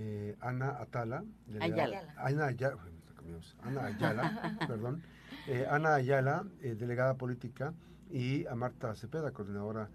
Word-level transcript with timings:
eh, 0.00 0.36
Ana 0.40 0.78
Atala. 0.80 1.24
Ayala. 1.60 2.14
Ana 2.16 2.46
Ayala, 2.46 2.78
Ana 3.62 3.86
Ayala, 3.86 4.58
perdón. 4.68 5.02
Eh, 5.48 5.66
Ana 5.68 5.94
Ayala, 5.94 6.44
eh, 6.62 6.76
delegada 6.76 7.14
política, 7.14 7.74
y 8.10 8.46
a 8.46 8.54
Marta 8.54 8.94
Cepeda, 8.94 9.32
coordinadora 9.32 9.88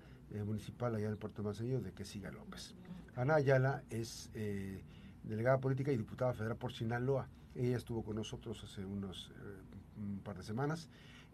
municipal 0.46 0.94
allá 0.96 1.06
en 1.06 1.12
el 1.12 1.18
Puerto 1.18 1.44
Manzanillo 1.44 1.80
de 1.80 1.92
Que 1.94 2.04
Siga 2.04 2.32
López. 2.32 2.76
Ana 3.16 3.36
Ayala 3.36 3.84
es 3.90 4.32
delegada 5.24 5.60
política 5.60 5.92
y 5.92 5.98
diputada 5.98 6.34
federal 6.34 6.58
por 6.58 6.74
Sinaloa. 6.74 7.28
Ella 7.56 7.78
estuvo 7.78 8.04
con 8.04 8.16
nosotros 8.16 8.64
hace 8.64 8.84
unos 8.84 9.32
un 9.96 10.20
par 10.20 10.38
de 10.38 10.44
semanas 10.44 10.90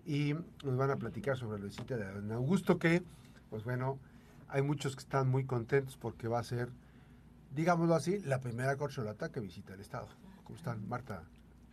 y 0.05 0.33
nos 0.33 0.75
van 0.77 0.91
a 0.91 0.97
platicar 0.97 1.37
sobre 1.37 1.59
la 1.59 1.65
visita 1.65 1.95
de 1.95 2.33
Augusto 2.33 2.77
que, 2.77 3.03
pues 3.49 3.63
bueno, 3.63 3.99
hay 4.49 4.61
muchos 4.61 4.95
que 4.95 5.01
están 5.01 5.29
muy 5.29 5.45
contentos 5.45 5.97
porque 5.97 6.27
va 6.27 6.39
a 6.39 6.43
ser, 6.43 6.69
digámoslo 7.51 7.95
así, 7.95 8.19
la 8.19 8.39
primera 8.39 8.75
corcholata 8.77 9.31
que 9.31 9.39
visita 9.39 9.73
el 9.73 9.81
Estado. 9.81 10.07
¿Cómo 10.43 10.57
están, 10.57 10.87
Marta? 10.87 11.23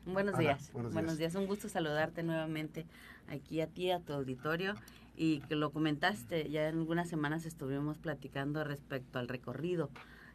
Buenos 0.06 0.38
días. 0.38 0.70
Buenos, 0.72 1.18
días. 1.18 1.34
Un 1.34 1.46
gusto 1.46 1.68
saludarte 1.68 2.22
nuevamente 2.22 2.86
aquí 3.28 3.60
a 3.60 3.66
ti, 3.66 3.90
a 3.90 4.00
tu 4.00 4.12
auditorio. 4.12 4.74
Y 5.16 5.40
que 5.40 5.56
lo 5.56 5.70
comentaste, 5.70 6.48
ya 6.50 6.68
en 6.68 6.78
algunas 6.78 7.08
semanas 7.08 7.46
estuvimos 7.46 7.98
platicando 7.98 8.62
respecto 8.64 9.18
al 9.18 9.28
recorrido 9.28 9.90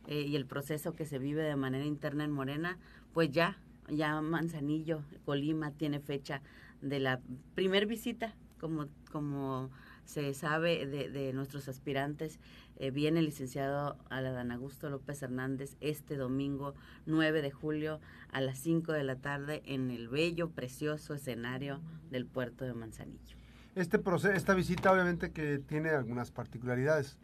eh, 0.08 0.22
y 0.22 0.36
el 0.36 0.46
proceso 0.46 0.94
que 0.94 1.06
se 1.06 1.20
vive 1.20 1.44
de 1.44 1.56
manera 1.56 1.86
interna 1.86 2.24
en 2.24 2.32
Morena. 2.32 2.78
Pues 3.14 3.32
ya, 3.32 3.58
ya 3.88 4.20
Manzanillo, 4.22 5.04
Colima, 5.24 5.72
tiene 5.72 6.00
fecha 6.00 6.42
de 6.82 7.00
la 7.00 7.22
primer 7.54 7.86
visita, 7.86 8.34
como, 8.60 8.88
como 9.12 9.70
se 10.12 10.34
sabe 10.34 10.86
de, 10.86 11.32
nuestros 11.32 11.70
aspirantes, 11.70 12.38
eh, 12.76 12.92
viene 12.92 13.20
el 13.20 13.26
licenciado 13.26 13.98
Aladán 14.10 14.52
Augusto 14.52 14.90
López 14.90 15.22
Hernández 15.24 15.78
este 15.80 16.18
domingo 16.18 16.76
9 17.06 17.42
de 17.42 17.50
julio 17.50 18.02
a 18.30 18.42
las 18.42 18.58
5 18.60 18.92
de 18.92 19.06
la 19.06 19.16
tarde 19.16 19.62
en 19.66 19.90
el 19.90 20.10
bello, 20.10 20.50
precioso 20.50 21.14
escenario 21.14 21.80
del 22.10 22.26
puerto 22.26 22.66
de 22.66 22.74
Manzanillo. 22.74 23.38
Este 23.74 24.00
proceso, 24.00 24.34
esta 24.34 24.54
visita 24.54 24.92
obviamente 24.92 25.32
que 25.32 25.60
tiene 25.60 25.92
algunas 25.92 26.30
particularidades. 26.30 27.18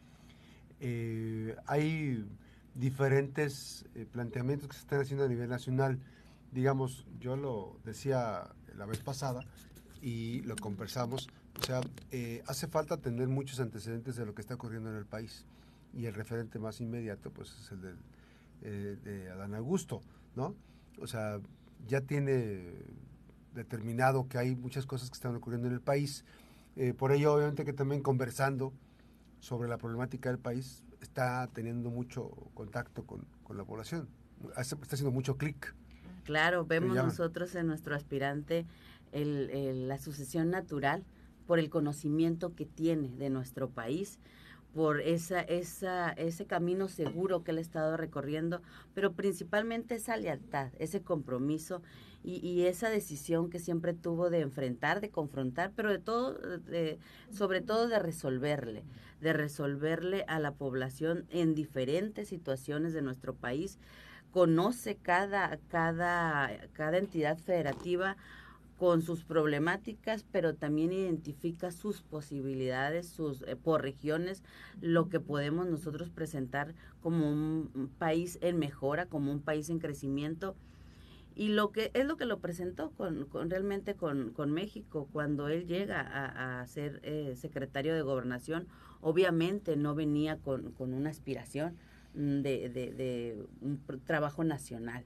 Eh, 0.80 1.58
hay 1.66 2.24
diferentes 2.74 3.86
eh, 3.96 4.06
planteamientos 4.10 4.70
que 4.70 4.76
se 4.76 4.82
están 4.82 5.02
haciendo 5.02 5.26
a 5.26 5.28
nivel 5.28 5.50
nacional. 5.50 6.00
Digamos, 6.54 7.06
yo 7.20 7.36
lo 7.36 7.82
decía 7.84 8.48
la 8.78 8.86
vez 8.86 9.00
pasada 9.00 9.46
y 10.02 10.40
lo 10.44 10.56
conversamos. 10.56 11.28
O 11.62 11.66
sea, 11.66 11.82
eh, 12.12 12.44
hace 12.48 12.68
falta 12.68 12.98
tener 12.98 13.28
muchos 13.28 13.60
antecedentes 13.60 14.16
de 14.16 14.26
lo 14.26 14.34
que 14.34 14.42
está 14.42 14.56
ocurriendo 14.56 14.90
en 14.90 14.98
el 14.98 15.06
país. 15.06 15.46
Y 15.94 16.06
el 16.06 16.14
referente 16.14 16.60
más 16.60 16.80
inmediato, 16.82 17.32
pues, 17.32 17.50
es 17.60 17.72
el 17.72 17.96
eh, 18.62 18.98
de 19.04 19.30
Adán 19.32 19.56
Augusto, 19.56 20.02
¿no? 20.36 20.56
O 21.00 21.08
sea, 21.08 21.40
ya 21.88 22.02
tiene 22.02 22.74
determinado 23.54 24.28
que 24.28 24.38
hay 24.38 24.56
muchas 24.56 24.86
cosas 24.86 25.10
que 25.10 25.16
están 25.16 25.36
ocurriendo 25.36 25.68
en 25.68 25.74
el 25.74 25.82
país. 25.82 26.26
Eh, 26.76 26.94
por 26.94 27.12
ello, 27.12 27.34
obviamente, 27.34 27.66
que 27.66 27.74
también 27.74 28.02
conversando 28.02 28.74
sobre 29.40 29.68
la 29.68 29.78
problemática 29.78 30.30
del 30.30 30.40
país, 30.40 30.84
está 31.02 31.48
teniendo 31.54 31.90
mucho 31.90 32.30
contacto 32.54 33.06
con, 33.06 33.26
con 33.44 33.58
la 33.58 33.64
población. 33.64 34.08
Está 34.58 34.78
haciendo 34.92 35.12
mucho 35.12 35.38
clic. 35.38 35.74
Claro, 36.24 36.66
vemos 36.66 36.96
nosotros 36.96 37.56
en 37.56 37.68
nuestro 37.68 37.96
aspirante 37.96 38.66
la 39.14 39.98
sucesión 39.98 40.50
natural 40.50 41.06
por 41.48 41.60
el 41.60 41.70
conocimiento 41.70 42.54
que 42.54 42.66
tiene 42.66 43.10
de 43.18 43.30
nuestro 43.30 43.70
país, 43.70 44.20
por 44.76 45.02
esa, 45.02 45.42
esa, 45.42 46.12
ese 46.12 46.46
camino 46.46 46.88
seguro 46.88 47.44
que 47.44 47.50
él 47.50 47.58
ha 47.58 47.62
estado 47.62 47.98
recorriendo, 47.98 48.62
pero 48.94 49.14
principalmente 49.14 49.96
esa 49.96 50.18
lealtad, 50.18 50.72
ese 50.78 51.02
compromiso 51.02 51.82
y, 52.24 52.66
esa 52.66 52.90
decisión 52.90 53.50
que 53.50 53.58
siempre 53.58 53.94
tuvo 53.94 54.30
de 54.30 54.42
enfrentar, 54.42 55.00
de 55.00 55.10
confrontar, 55.10 55.72
pero 55.76 55.90
de 55.90 56.00
todo, 56.00 56.38
sobre 57.32 57.62
todo 57.62 57.88
de 57.88 58.00
resolverle, 58.00 58.84
de 59.22 59.34
resolverle 59.34 60.26
a 60.28 60.40
la 60.40 60.52
población 60.52 61.26
en 61.30 61.56
diferentes 61.56 62.28
situaciones 62.28 62.94
de 62.94 63.02
nuestro 63.02 63.34
país. 63.34 63.80
Conoce 64.32 64.98
cada, 64.98 65.58
cada, 65.70 66.52
cada 66.74 66.98
entidad 66.98 67.38
federativa 67.38 68.18
con 68.78 69.02
sus 69.02 69.24
problemáticas, 69.24 70.24
pero 70.32 70.54
también 70.54 70.94
identifica 70.94 71.72
sus 71.72 72.02
posibilidades, 72.02 73.08
sus 73.08 73.42
eh, 73.42 73.56
por 73.56 73.82
regiones, 73.82 74.44
lo 74.82 75.10
que 75.10 75.20
podemos 75.20 75.68
nosotros 75.68 76.10
presentar 76.12 76.76
como 77.02 77.30
un 77.30 77.90
país 77.98 78.38
en 78.42 78.60
mejora, 78.60 79.08
como 79.08 79.32
un 79.32 79.42
país 79.42 79.70
en 79.70 79.80
crecimiento. 79.80 80.56
Y 81.36 81.50
lo 81.50 81.72
que 81.72 81.92
es 81.94 82.06
lo 82.06 82.18
que 82.18 82.26
lo 82.26 82.40
presentó 82.40 82.92
con, 82.92 83.28
realmente 83.50 83.96
con, 83.96 84.32
con, 84.32 84.52
México 84.52 85.08
cuando 85.12 85.48
él 85.50 85.68
llega 85.68 86.02
a, 86.02 86.66
ser 86.66 87.00
eh, 87.04 87.36
secretario 87.36 87.94
de 87.94 88.02
gobernación, 88.02 88.68
obviamente 89.02 89.76
no 89.76 89.94
venía 89.94 90.38
con, 90.38 90.72
con 90.72 90.94
una 90.94 91.12
aspiración 91.12 91.78
de, 92.14 92.70
de, 92.70 92.92
de 92.92 93.46
un 93.62 93.80
trabajo 94.06 94.44
nacional 94.44 95.04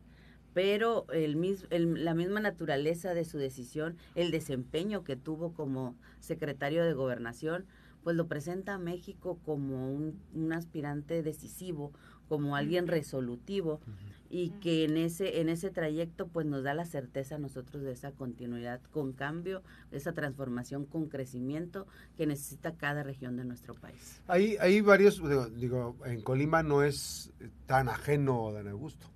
pero 0.54 1.06
el, 1.12 1.58
el, 1.70 2.04
la 2.04 2.14
misma 2.14 2.40
naturaleza 2.40 3.14
de 3.14 3.26
su 3.26 3.38
decisión, 3.38 3.98
el 4.16 4.32
desempeño 4.32 5.04
que 5.04 5.16
tuvo 5.16 5.54
como 5.54 5.96
secretario 6.20 6.84
de 6.84 6.94
gobernación, 6.94 7.66
pues 8.04 8.16
lo 8.16 8.28
presenta 8.28 8.74
a 8.74 8.80
México 8.80 9.40
como 9.46 9.94
un, 9.94 10.20
un 10.34 10.54
aspirante 10.54 11.22
decisivo, 11.22 11.92
como 12.28 12.56
alguien 12.56 12.88
resolutivo 12.88 13.82
y 14.30 14.52
que 14.62 14.86
en 14.86 14.96
ese 14.96 15.42
en 15.42 15.50
ese 15.50 15.70
trayecto 15.70 16.30
pues 16.30 16.46
nos 16.46 16.64
da 16.64 16.74
la 16.74 16.86
certeza 16.86 17.36
a 17.36 17.40
nosotros 17.40 17.84
de 17.84 17.92
esa 17.92 18.14
continuidad 18.14 18.80
con 18.90 19.12
cambio, 19.12 19.64
de 19.92 19.98
esa 19.98 20.14
transformación 20.14 20.86
con 20.86 21.10
crecimiento 21.10 21.88
que 22.16 22.26
necesita 22.26 22.74
cada 22.78 23.04
región 23.04 23.36
de 23.36 23.44
nuestro 23.44 23.76
país. 23.76 24.22
Hay, 24.28 24.56
hay 24.62 24.80
varios, 24.80 25.22
digo, 25.60 25.98
en 26.06 26.22
Colima 26.22 26.64
no 26.64 26.84
es 26.84 27.34
tan 27.66 27.90
ajeno 27.90 28.54
Dan 28.54 28.70
Augusto 28.70 29.08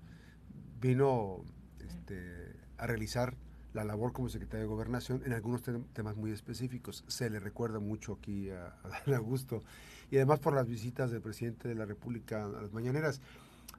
vino 0.85 1.43
este, 1.79 2.53
a 2.77 2.87
realizar 2.87 3.35
la 3.73 3.83
labor 3.83 4.13
como 4.13 4.29
secretario 4.29 4.61
de 4.61 4.67
Gobernación 4.67 5.21
en 5.25 5.33
algunos 5.33 5.61
temas 5.93 6.15
muy 6.15 6.31
específicos. 6.31 7.03
Se 7.07 7.29
le 7.29 7.39
recuerda 7.39 7.79
mucho 7.79 8.13
aquí 8.13 8.49
a, 8.49 8.67
a 9.11 9.15
Augusto 9.17 9.61
y 10.11 10.17
además 10.17 10.39
por 10.39 10.53
las 10.53 10.67
visitas 10.67 11.11
del 11.11 11.21
presidente 11.21 11.67
de 11.67 11.75
la 11.75 11.85
República 11.85 12.45
a 12.45 12.61
las 12.61 12.71
mañaneras. 12.71 13.21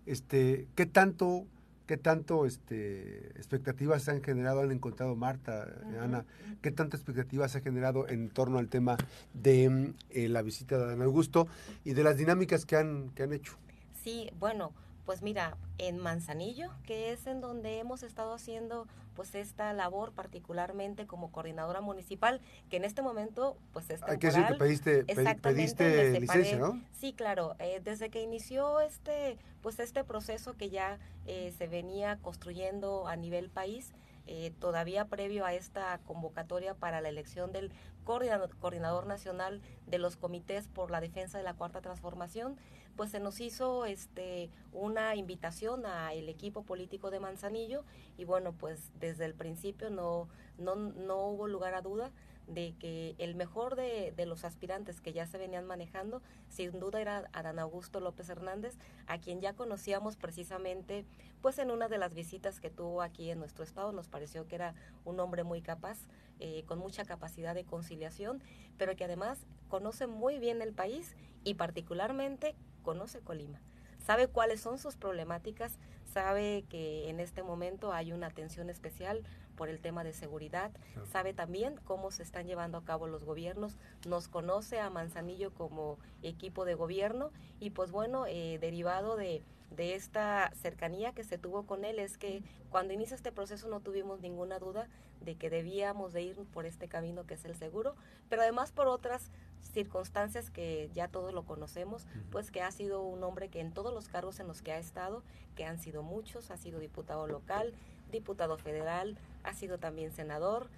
Este, 0.05 0.67
¿Qué 0.75 0.87
tanto, 0.87 1.47
qué 1.87 1.97
tanto 1.97 2.45
este, 2.45 3.29
expectativas 3.39 4.03
se 4.03 4.11
han 4.11 4.23
generado, 4.23 4.61
han 4.61 4.73
encontrado 4.73 5.17
Marta, 5.17 5.67
Ana? 6.01 6.25
¿Qué 6.61 6.73
tanta 6.73 6.97
expectativas 6.97 7.53
se 7.53 7.59
ha 7.59 7.61
generado 7.61 8.09
en 8.09 8.29
torno 8.29 8.59
al 8.59 8.69
tema 8.69 8.97
de 9.33 9.95
eh, 10.11 10.29
la 10.29 10.43
visita 10.43 10.77
de 10.79 10.87
Dan 10.87 11.03
Augusto 11.03 11.47
y 11.85 11.95
de 11.95 12.03
las 12.03 12.17
dinámicas 12.17 12.67
que 12.67 12.77
han, 12.77 13.11
que 13.11 13.23
han 13.23 13.33
hecho? 13.33 13.57
Sí, 14.03 14.31
bueno, 14.39 14.73
pues 15.07 15.23
mira, 15.23 15.57
en 15.79 15.99
Manzanillo, 15.99 16.71
que 16.85 17.13
es 17.13 17.27
en 17.27 17.41
donde 17.41 17.79
hemos 17.79 18.03
estado 18.03 18.35
haciendo 18.35 18.87
pues 19.15 19.35
esta 19.35 19.73
labor 19.73 20.13
particularmente 20.13 21.07
como 21.07 21.31
coordinadora 21.31 21.81
municipal, 21.81 22.41
que 22.69 22.77
en 22.77 22.85
este 22.85 23.01
momento 23.01 23.57
pues 23.73 23.89
es 23.89 24.01
temporal. 24.01 24.13
Hay 24.13 24.19
que 24.19 24.27
decir 24.27 24.47
que 24.47 24.55
pediste, 24.57 25.05
pediste 25.41 26.21
licencia, 26.21 26.59
¿no? 26.59 26.83
Sí, 26.93 27.15
claro, 27.15 27.55
eh, 27.59 27.81
desde 27.83 28.11
que 28.11 28.21
inició 28.21 28.81
este 28.81 29.39
pues 29.63 29.79
este 29.79 30.05
proceso 30.05 30.55
que 30.55 30.69
ya 30.71 30.99
eh, 31.25 31.55
se 31.57 31.67
venía 31.67 32.19
construyendo 32.21 33.09
a 33.09 33.17
nivel 33.17 33.49
país, 33.49 33.95
eh, 34.27 34.53
todavía 34.59 35.05
previo 35.05 35.47
a 35.47 35.55
esta 35.55 35.99
convocatoria 36.05 36.75
para 36.75 37.01
la 37.01 37.09
elección 37.09 37.53
del 37.53 37.71
coordinador, 38.05 38.57
coordinador, 38.57 39.07
nacional 39.07 39.61
de 39.87 39.99
los 39.99 40.17
comités 40.17 40.67
por 40.67 40.91
la 40.91 41.01
defensa 41.01 41.39
de 41.39 41.45
la 41.45 41.55
cuarta 41.55 41.81
transformación, 41.81 42.57
pues 42.97 43.11
se 43.11 43.21
nos 43.21 43.41
hizo 43.41 43.85
este 43.87 44.51
una 44.73 45.15
invitación 45.15 45.87
al 45.87 46.29
equipo 46.29 46.63
político 46.63 47.11
de 47.11 47.21
Manzanillo 47.21 47.85
y 48.19 48.25
bueno, 48.25 48.53
pues 48.53 48.91
desde 48.99 49.25
el 49.25 49.35
principio 49.35 49.91
no, 49.91 50.29
no, 50.59 50.75
no 50.77 51.27
hubo 51.27 51.47
lugar 51.47 51.75
a 51.75 51.83
duda 51.83 52.11
de 52.47 52.75
que 52.79 53.17
el 53.19 53.35
mejor 53.35 53.75
de, 53.75 54.13
de, 54.17 54.25
los 54.25 54.45
aspirantes 54.45 55.01
que 55.01 55.13
ya 55.13 55.27
se 55.27 55.37
venían 55.37 55.67
manejando, 55.67 56.23
sin 56.49 56.79
duda 56.79 57.01
era 57.01 57.29
Adán 57.33 57.59
Augusto 57.59 57.99
López 57.99 58.29
Hernández, 58.29 58.79
a 59.09 59.19
quien 59.19 59.41
ya 59.41 59.55
conocíamos 59.55 60.17
precisamente, 60.17 61.05
pues 61.43 61.59
en 61.59 61.73
una 61.73 61.89
de 61.89 61.99
las 61.99 62.15
visitas 62.15 62.61
que 62.61 62.71
tuvo 62.71 63.03
aquí 63.03 63.31
en 63.31 63.41
nuestro 63.41 63.65
estado, 63.65 63.91
nos 63.91 64.09
pareció 64.09 64.47
que 64.47 64.55
era 64.55 64.75
un 65.05 65.19
hombre 65.19 65.43
muy 65.43 65.61
capaz, 65.61 65.99
eh, 66.39 66.65
con 66.67 66.79
mucha 66.79 67.05
capacidad 67.05 67.55
de 67.55 67.65
conciliación, 67.65 68.43
pero 68.77 68.95
que 68.95 69.05
además 69.05 69.47
conoce 69.69 70.07
muy 70.07 70.39
bien 70.39 70.63
el 70.63 70.73
país 70.73 71.17
y 71.45 71.55
particularmente 71.55 72.55
conoce 72.87 73.19
Colima 73.19 73.61
sabe 74.07 74.29
cuáles 74.29 74.61
son 74.61 74.79
sus 74.79 74.95
problemáticas, 74.95 75.79
sabe 76.15 76.65
que 76.69 77.11
en 77.11 77.19
este 77.19 77.43
momento 77.43 77.93
hay 77.93 78.13
una 78.13 78.29
atención 78.29 78.71
especial 78.71 79.25
por 79.57 79.69
el 79.69 79.81
tema 79.81 80.05
de 80.05 80.13
seguridad, 80.13 80.71
sabe 81.11 81.35
también 81.35 81.75
cómo 81.85 82.13
se 82.13 82.23
están 82.23 82.47
llevando 82.47 82.79
a 82.79 82.85
cabo 82.85 83.09
los 83.09 83.25
gobiernos, 83.25 83.77
nos 84.07 84.29
conoce 84.29 84.79
a 84.79 84.91
Manzanillo 84.91 85.53
como 85.53 85.99
equipo 86.23 86.65
de 86.65 86.75
gobierno 86.75 87.33
y 87.59 87.71
pues 87.71 87.91
bueno, 87.91 88.27
eh, 88.29 88.59
derivado 88.61 89.17
de, 89.17 89.43
de 89.71 89.97
esta 89.97 90.53
cercanía 90.55 91.13
que 91.13 91.25
se 91.25 91.37
tuvo 91.37 91.67
con 91.67 91.85
él 91.85 91.99
es 91.99 92.17
que 92.17 92.45
cuando 92.71 92.93
inicia 92.93 93.17
este 93.17 93.33
proceso 93.33 93.69
no 93.69 93.81
tuvimos 93.81 94.21
ninguna 94.21 94.59
duda 94.61 94.89
de 95.21 95.35
que 95.35 95.51
debíamos 95.51 96.13
de 96.13 96.23
ir 96.23 96.37
por 96.53 96.67
este 96.67 96.87
camino 96.87 97.27
que 97.27 97.35
es 97.35 97.45
el 97.45 97.57
seguro, 97.57 97.97
pero 98.29 98.43
además 98.43 98.71
por 98.71 98.87
otras 98.87 99.33
circunstancias 99.71 100.51
que 100.51 100.91
ya 100.95 101.09
todos 101.09 101.33
lo 101.33 101.45
conocemos, 101.45 102.07
pues 102.31 102.51
que 102.51 102.63
ha 102.63 102.71
sido 102.71 103.03
un 103.03 103.23
hombre 103.25 103.49
que 103.49 103.61
en 103.61 103.73
todos 103.73 103.93
los 103.93 104.09
cargos 104.09 104.41
en 104.41 104.47
los 104.47 104.63
que 104.63 104.73
ha 104.73 104.79
estado, 104.79 105.23
que 105.55 105.65
han 105.65 105.79
sido 105.79 106.03
muchos, 106.03 106.51
ha 106.51 106.57
sido 106.57 106.79
diputado 106.81 107.27
local, 107.27 107.75
diputado 108.11 108.59
federal, 108.59 109.17
ha 109.43 109.55
sido 109.55 109.79
también 109.79 110.13
senador, 110.13 110.69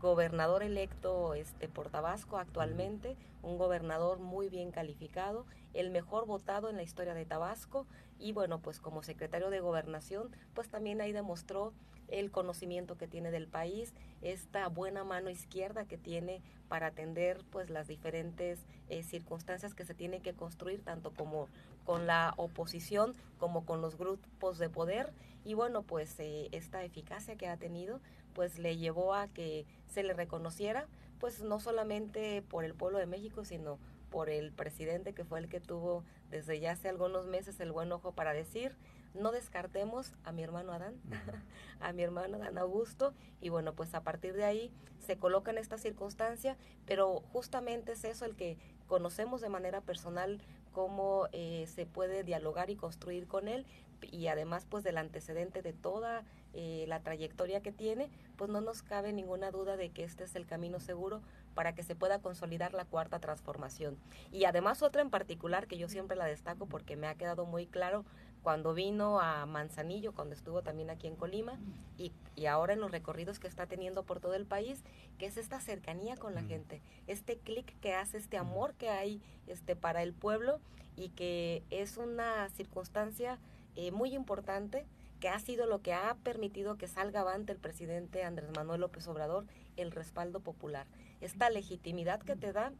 gobernador 0.00 0.62
electo 0.62 1.34
este, 1.34 1.68
por 1.68 1.88
Tabasco 1.88 2.36
actualmente, 2.38 3.16
un 3.42 3.58
gobernador 3.58 4.18
muy 4.18 4.48
bien 4.48 4.70
calificado, 4.70 5.46
el 5.72 5.90
mejor 5.90 6.26
votado 6.26 6.68
en 6.68 6.76
la 6.76 6.82
historia 6.82 7.14
de 7.14 7.24
Tabasco 7.24 7.86
y 8.18 8.32
bueno, 8.32 8.60
pues 8.60 8.80
como 8.80 9.02
secretario 9.02 9.50
de 9.50 9.60
gobernación, 9.60 10.30
pues 10.54 10.68
también 10.68 11.00
ahí 11.00 11.12
demostró 11.12 11.72
el 12.08 12.30
conocimiento 12.30 12.96
que 12.96 13.06
tiene 13.06 13.30
del 13.30 13.48
país, 13.48 13.92
esta 14.22 14.68
buena 14.68 15.04
mano 15.04 15.30
izquierda 15.30 15.84
que 15.84 15.98
tiene 15.98 16.42
para 16.68 16.88
atender 16.88 17.42
pues 17.50 17.70
las 17.70 17.86
diferentes 17.86 18.66
eh, 18.88 19.02
circunstancias 19.02 19.74
que 19.74 19.84
se 19.84 19.94
tienen 19.94 20.22
que 20.22 20.34
construir 20.34 20.82
tanto 20.82 21.12
como 21.12 21.48
con 21.84 22.06
la 22.06 22.34
oposición 22.36 23.14
como 23.38 23.64
con 23.64 23.80
los 23.80 23.96
grupos 23.96 24.58
de 24.58 24.68
poder. 24.70 25.12
Y 25.44 25.54
bueno 25.54 25.82
pues 25.82 26.18
eh, 26.18 26.48
esta 26.52 26.84
eficacia 26.84 27.36
que 27.36 27.48
ha 27.48 27.56
tenido 27.56 28.00
pues 28.34 28.58
le 28.58 28.76
llevó 28.76 29.14
a 29.14 29.28
que 29.28 29.66
se 29.86 30.02
le 30.02 30.14
reconociera 30.14 30.86
pues 31.20 31.42
no 31.42 31.60
solamente 31.60 32.42
por 32.42 32.64
el 32.64 32.74
pueblo 32.74 32.98
de 32.98 33.06
México 33.06 33.44
sino 33.44 33.78
por 34.10 34.30
el 34.30 34.52
presidente 34.52 35.12
que 35.12 35.24
fue 35.24 35.38
el 35.38 35.48
que 35.48 35.60
tuvo 35.60 36.04
desde 36.30 36.60
ya 36.60 36.72
hace 36.72 36.88
algunos 36.88 37.26
meses 37.26 37.60
el 37.60 37.72
buen 37.72 37.92
ojo 37.92 38.12
para 38.12 38.32
decir 38.32 38.76
no 39.14 39.32
descartemos 39.32 40.12
a 40.24 40.32
mi 40.32 40.42
hermano 40.42 40.72
Adán, 40.72 40.94
a 41.80 41.92
mi 41.92 42.02
hermano 42.02 42.36
Adán 42.36 42.58
Augusto, 42.58 43.14
y 43.40 43.48
bueno, 43.48 43.74
pues 43.74 43.94
a 43.94 44.02
partir 44.02 44.34
de 44.34 44.44
ahí 44.44 44.72
se 44.98 45.16
coloca 45.16 45.50
en 45.50 45.58
esta 45.58 45.78
circunstancia, 45.78 46.56
pero 46.86 47.20
justamente 47.32 47.92
es 47.92 48.04
eso 48.04 48.24
el 48.24 48.36
que 48.36 48.58
conocemos 48.86 49.40
de 49.40 49.48
manera 49.48 49.80
personal 49.80 50.40
cómo 50.72 51.28
eh, 51.32 51.66
se 51.68 51.86
puede 51.86 52.24
dialogar 52.24 52.70
y 52.70 52.76
construir 52.76 53.26
con 53.26 53.48
él, 53.48 53.66
y 54.10 54.26
además 54.26 54.66
pues 54.68 54.84
del 54.84 54.98
antecedente 54.98 55.62
de 55.62 55.72
toda 55.72 56.24
eh, 56.52 56.84
la 56.88 57.00
trayectoria 57.00 57.62
que 57.62 57.72
tiene, 57.72 58.10
pues 58.36 58.50
no 58.50 58.60
nos 58.60 58.82
cabe 58.82 59.12
ninguna 59.12 59.50
duda 59.50 59.76
de 59.76 59.90
que 59.90 60.04
este 60.04 60.24
es 60.24 60.34
el 60.36 60.46
camino 60.46 60.78
seguro 60.80 61.20
para 61.54 61.74
que 61.74 61.82
se 61.82 61.96
pueda 61.96 62.20
consolidar 62.20 62.74
la 62.74 62.84
cuarta 62.84 63.18
transformación. 63.18 63.96
Y 64.30 64.44
además 64.44 64.82
otra 64.82 65.02
en 65.02 65.10
particular 65.10 65.66
que 65.66 65.78
yo 65.78 65.88
siempre 65.88 66.16
la 66.16 66.26
destaco 66.26 66.66
porque 66.66 66.96
me 66.96 67.06
ha 67.06 67.14
quedado 67.14 67.46
muy 67.46 67.66
claro 67.66 68.04
cuando 68.44 68.74
vino 68.74 69.20
a 69.20 69.46
Manzanillo, 69.46 70.12
cuando 70.12 70.34
estuvo 70.34 70.60
también 70.60 70.90
aquí 70.90 71.06
en 71.08 71.16
Colima 71.16 71.58
y, 71.96 72.12
y, 72.36 72.44
ahora 72.44 72.74
en 72.74 72.80
los 72.80 72.90
recorridos 72.90 73.38
que 73.38 73.48
está 73.48 73.66
teniendo 73.66 74.02
por 74.02 74.20
todo 74.20 74.34
el 74.34 74.44
país, 74.44 74.84
que 75.18 75.24
es 75.24 75.38
esta 75.38 75.60
cercanía 75.60 76.16
con 76.18 76.34
la 76.34 76.42
gente, 76.42 76.82
este 77.06 77.38
clic 77.38 77.74
que 77.80 77.94
hace, 77.94 78.18
este 78.18 78.36
amor 78.36 78.74
que 78.74 78.90
hay 78.90 79.22
este, 79.46 79.76
para 79.76 80.02
el 80.02 80.12
pueblo 80.12 80.60
y 80.94 81.08
que 81.08 81.62
es 81.70 81.96
una 81.96 82.50
circunstancia 82.50 83.38
eh, 83.76 83.90
muy 83.92 84.14
importante 84.14 84.84
que 85.20 85.30
ha 85.30 85.38
sido 85.38 85.64
lo 85.64 85.80
que 85.80 85.94
ha 85.94 86.14
permitido 86.22 86.76
que 86.76 86.86
salga 86.86 87.20
avante 87.20 87.50
el 87.52 87.58
presidente 87.58 88.24
Andrés 88.24 88.50
Manuel 88.54 88.82
López 88.82 89.08
Obrador, 89.08 89.46
el 89.78 89.90
respaldo 89.90 90.40
popular. 90.40 90.86
Esta 91.22 91.48
legitimidad 91.48 92.20
que 92.20 92.36
te 92.36 92.52
da 92.52 92.72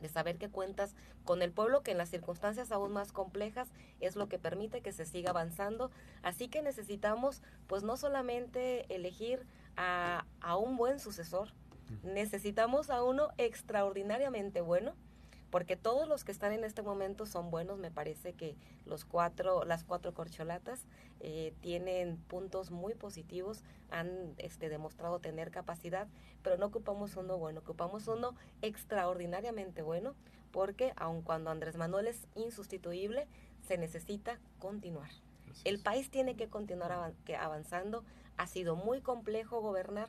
de 0.00 0.08
saber 0.08 0.38
que 0.38 0.48
cuentas 0.48 0.94
con 1.24 1.42
el 1.42 1.52
pueblo, 1.52 1.82
que 1.82 1.92
en 1.92 1.98
las 1.98 2.10
circunstancias 2.10 2.72
aún 2.72 2.92
más 2.92 3.12
complejas 3.12 3.68
es 4.00 4.16
lo 4.16 4.28
que 4.28 4.38
permite 4.38 4.80
que 4.80 4.92
se 4.92 5.06
siga 5.06 5.30
avanzando. 5.30 5.90
Así 6.22 6.48
que 6.48 6.62
necesitamos, 6.62 7.42
pues 7.66 7.82
no 7.82 7.96
solamente 7.96 8.92
elegir 8.94 9.46
a, 9.76 10.26
a 10.40 10.56
un 10.56 10.76
buen 10.76 11.00
sucesor, 11.00 11.52
necesitamos 12.02 12.90
a 12.90 13.02
uno 13.02 13.28
extraordinariamente 13.38 14.60
bueno, 14.60 14.94
porque 15.50 15.76
todos 15.76 16.08
los 16.08 16.24
que 16.24 16.32
están 16.32 16.52
en 16.52 16.64
este 16.64 16.82
momento 16.82 17.26
son 17.26 17.50
buenos. 17.50 17.78
Me 17.78 17.90
parece 17.90 18.32
que 18.32 18.56
los 18.84 19.04
cuatro, 19.04 19.64
las 19.64 19.84
cuatro 19.84 20.12
corcholatas 20.14 20.84
eh, 21.20 21.54
tienen 21.60 22.16
puntos 22.16 22.70
muy 22.70 22.94
positivos, 22.94 23.62
han 23.90 24.34
este, 24.38 24.68
demostrado 24.68 25.20
tener 25.20 25.50
capacidad, 25.50 26.08
pero 26.42 26.56
no 26.56 26.66
ocupamos 26.66 27.16
uno 27.16 27.38
bueno, 27.38 27.60
ocupamos 27.60 28.08
uno 28.08 28.34
extraordinariamente 28.62 29.82
bueno, 29.82 30.14
porque 30.50 30.92
aun 30.96 31.22
cuando 31.22 31.50
Andrés 31.50 31.76
Manuel 31.76 32.06
es 32.08 32.26
insustituible, 32.34 33.26
se 33.66 33.78
necesita 33.78 34.38
continuar. 34.58 35.10
El 35.64 35.78
país 35.78 36.10
tiene 36.10 36.36
que 36.36 36.48
continuar 36.48 36.92
avanzando. 37.38 38.04
Ha 38.36 38.46
sido 38.46 38.76
muy 38.76 39.00
complejo 39.00 39.60
gobernar, 39.60 40.08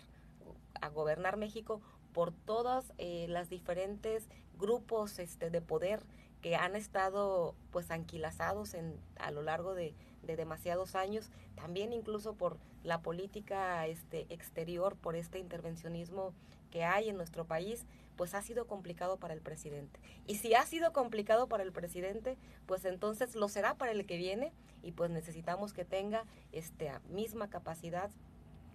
a 0.81 0.89
gobernar 0.89 1.37
México 1.37 1.81
por 2.13 2.31
todas 2.31 2.93
eh, 2.97 3.27
las 3.29 3.49
diferentes 3.49 4.27
grupos 4.57 5.19
este, 5.19 5.49
de 5.49 5.61
poder 5.61 6.01
que 6.41 6.55
han 6.55 6.75
estado 6.75 7.55
pues 7.71 7.91
anquilazados 7.91 8.73
en, 8.73 8.95
a 9.19 9.31
lo 9.31 9.41
largo 9.41 9.73
de, 9.73 9.93
demasiados 10.23 10.95
años, 10.95 11.29
también 11.55 11.93
incluso 11.93 12.33
por 12.33 12.57
la 12.83 13.01
política 13.01 13.87
este, 13.87 14.25
exterior, 14.27 14.97
por 14.97 15.15
este 15.15 15.39
intervencionismo 15.39 16.33
que 16.69 16.83
hay 16.83 17.07
en 17.07 17.15
nuestro 17.15 17.45
país, 17.45 17.85
pues 18.17 18.33
ha 18.33 18.41
sido 18.41 18.67
complicado 18.67 19.15
para 19.15 19.33
el 19.33 19.39
presidente. 19.39 20.01
Y 20.25 20.35
si 20.35 20.53
ha 20.53 20.65
sido 20.65 20.91
complicado 20.91 21.47
para 21.47 21.63
el 21.63 21.71
presidente, 21.71 22.37
pues 22.65 22.83
entonces 22.83 23.35
lo 23.35 23.47
será 23.47 23.75
para 23.75 23.93
el 23.93 24.05
que 24.05 24.17
viene 24.17 24.51
y 24.83 24.91
pues 24.91 25.09
necesitamos 25.09 25.71
que 25.71 25.85
tenga 25.85 26.25
esta 26.51 26.99
misma 27.07 27.49
capacidad 27.49 28.11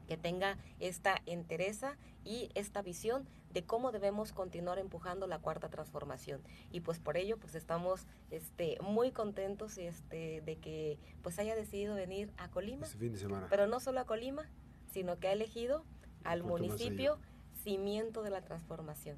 que 0.07 0.17
tenga 0.17 0.59
esta 0.81 1.23
entereza 1.27 1.97
y 2.25 2.51
esta 2.55 2.83
visión 2.83 3.27
de 3.53 3.65
cómo 3.65 3.93
debemos 3.93 4.33
continuar 4.33 4.79
empujando 4.79 5.27
la 5.27 5.39
cuarta 5.39 5.69
transformación. 5.69 6.43
Y 6.71 6.81
pues 6.81 6.99
por 6.99 7.17
ello 7.17 7.39
pues 7.39 7.55
estamos 7.55 8.07
este 8.31 8.79
muy 8.83 9.13
contentos 9.13 9.79
este 9.79 10.41
de 10.41 10.57
que 10.57 10.99
pues 11.23 11.39
haya 11.39 11.55
decidido 11.55 11.95
venir 11.95 12.33
a 12.37 12.49
Colima. 12.49 12.87
Este 12.87 12.99
fin 12.99 13.13
de 13.13 13.19
semana. 13.19 13.47
pero 13.51 13.67
no 13.67 13.81
solo 13.81 14.01
a 14.01 14.05
Colima 14.05 14.49
sino 14.93 15.19
que 15.19 15.29
ha 15.29 15.33
elegido 15.33 15.85
al 16.25 16.43
municipio 16.43 17.19
cimiento 17.63 18.23
de 18.23 18.31
la 18.31 18.43
transformación 18.43 19.17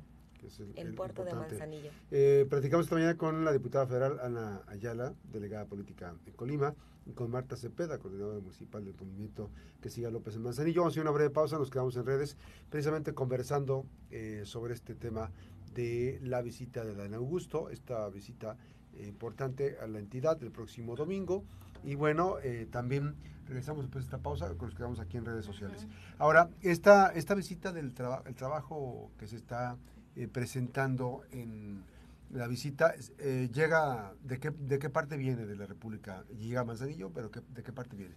el, 0.76 0.94
puerto 0.94 1.24
de 1.24 1.34
Manzanillo. 1.34 1.90
Eh, 2.10 2.46
platicamos 2.48 2.86
esta 2.86 2.96
mañana 2.96 3.16
con 3.16 3.44
la 3.44 3.52
diputada 3.52 3.86
federal 3.86 4.18
Ana 4.20 4.62
Ayala, 4.66 5.14
delegada 5.32 5.66
política 5.66 6.14
en 6.26 6.32
Colima, 6.32 6.74
y 7.06 7.12
con 7.12 7.30
Marta 7.30 7.56
Cepeda, 7.56 7.98
coordinadora 7.98 8.40
municipal 8.40 8.84
del 8.84 8.94
movimiento 8.94 9.50
que 9.80 9.90
siga 9.90 10.10
López 10.10 10.36
en 10.36 10.42
Manzanillo. 10.42 10.82
Vamos 10.82 10.92
a 10.92 10.94
hacer 10.94 11.02
una 11.02 11.10
breve 11.10 11.30
pausa, 11.30 11.58
nos 11.58 11.70
quedamos 11.70 11.96
en 11.96 12.06
redes, 12.06 12.36
precisamente 12.70 13.12
conversando 13.12 13.84
eh, 14.10 14.42
sobre 14.44 14.74
este 14.74 14.94
tema 14.94 15.30
de 15.74 16.18
la 16.22 16.40
visita 16.40 16.84
de 16.84 16.94
Dan 16.94 17.14
Augusto, 17.14 17.68
esta 17.70 18.08
visita 18.08 18.56
eh, 18.94 19.06
importante 19.08 19.76
a 19.82 19.86
la 19.86 19.98
entidad 19.98 20.42
el 20.42 20.50
próximo 20.50 20.96
domingo. 20.96 21.44
Y 21.82 21.96
bueno, 21.96 22.36
eh, 22.42 22.66
también 22.70 23.14
regresamos 23.46 23.82
después 23.82 24.04
de 24.04 24.08
esta 24.08 24.18
pausa, 24.22 24.48
nos 24.48 24.74
quedamos 24.74 25.00
aquí 25.00 25.18
en 25.18 25.26
redes 25.26 25.44
sociales. 25.44 25.86
Ahora, 26.18 26.48
esta, 26.62 27.08
esta 27.08 27.34
visita 27.34 27.72
del 27.72 27.92
el 28.24 28.34
trabajo 28.34 29.10
que 29.18 29.26
se 29.26 29.36
está 29.36 29.76
eh, 30.16 30.28
presentando 30.28 31.22
en 31.32 31.82
la 32.30 32.46
visita. 32.46 32.94
Eh, 33.18 33.48
llega, 33.52 34.14
¿de 34.22 34.38
qué, 34.38 34.50
¿de 34.50 34.78
qué 34.78 34.88
parte 34.90 35.16
viene 35.16 35.44
de 35.44 35.56
la 35.56 35.66
República? 35.66 36.24
Llega 36.38 36.60
a 36.60 36.64
Manzanillo, 36.64 37.10
pero 37.10 37.30
¿de 37.30 37.62
qué 37.62 37.72
parte 37.72 37.96
viene? 37.96 38.14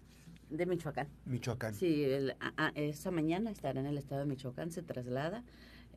De 0.49 0.65
Michoacán. 0.65 1.07
Michoacán. 1.25 1.73
Sí, 1.73 2.03
el, 2.03 2.35
esta 2.75 3.11
mañana 3.11 3.51
estará 3.51 3.79
en 3.79 3.87
el 3.87 3.97
estado 3.97 4.21
de 4.21 4.27
Michoacán, 4.27 4.71
se 4.71 4.83
traslada. 4.83 5.43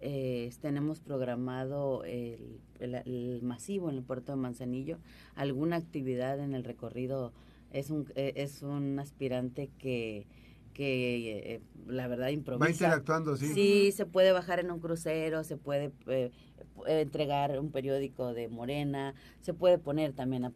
Eh, 0.01 0.51
tenemos 0.63 1.01
programado 1.01 2.05
el, 2.05 2.61
el, 2.79 3.41
masivo 3.43 3.91
en 3.91 3.97
el 3.97 4.03
puerto 4.03 4.33
de 4.33 4.37
Manzanillo, 4.37 4.99
alguna 5.35 5.77
actividad 5.77 6.41
en 6.41 6.55
el 6.55 6.65
recorrido. 6.65 7.33
Es 7.73 7.91
un, 7.91 8.11
es 8.17 8.63
un 8.63 8.99
aspirante 8.99 9.71
que 9.79 10.27
que 10.73 11.55
eh, 11.55 11.61
la 11.87 12.09
verdad 12.09 12.29
improvisa. 12.29 12.67
Va 12.67 12.71
interactuando, 12.71 13.37
sí. 13.37 13.49
Sí, 13.55 13.93
se 13.93 14.07
puede 14.07 14.33
bajar 14.33 14.61
en 14.61 14.71
un 14.71 14.81
crucero, 14.81 15.45
se 15.45 15.57
puede 15.57 15.93
eh, 16.07 16.31
entregar 16.87 17.59
un 17.59 17.71
periódico 17.71 18.33
de 18.33 18.49
Morena, 18.49 19.15
se 19.41 19.55
puede 19.55 19.79
poner 19.79 20.13
también 20.13 20.45
a, 20.45 20.53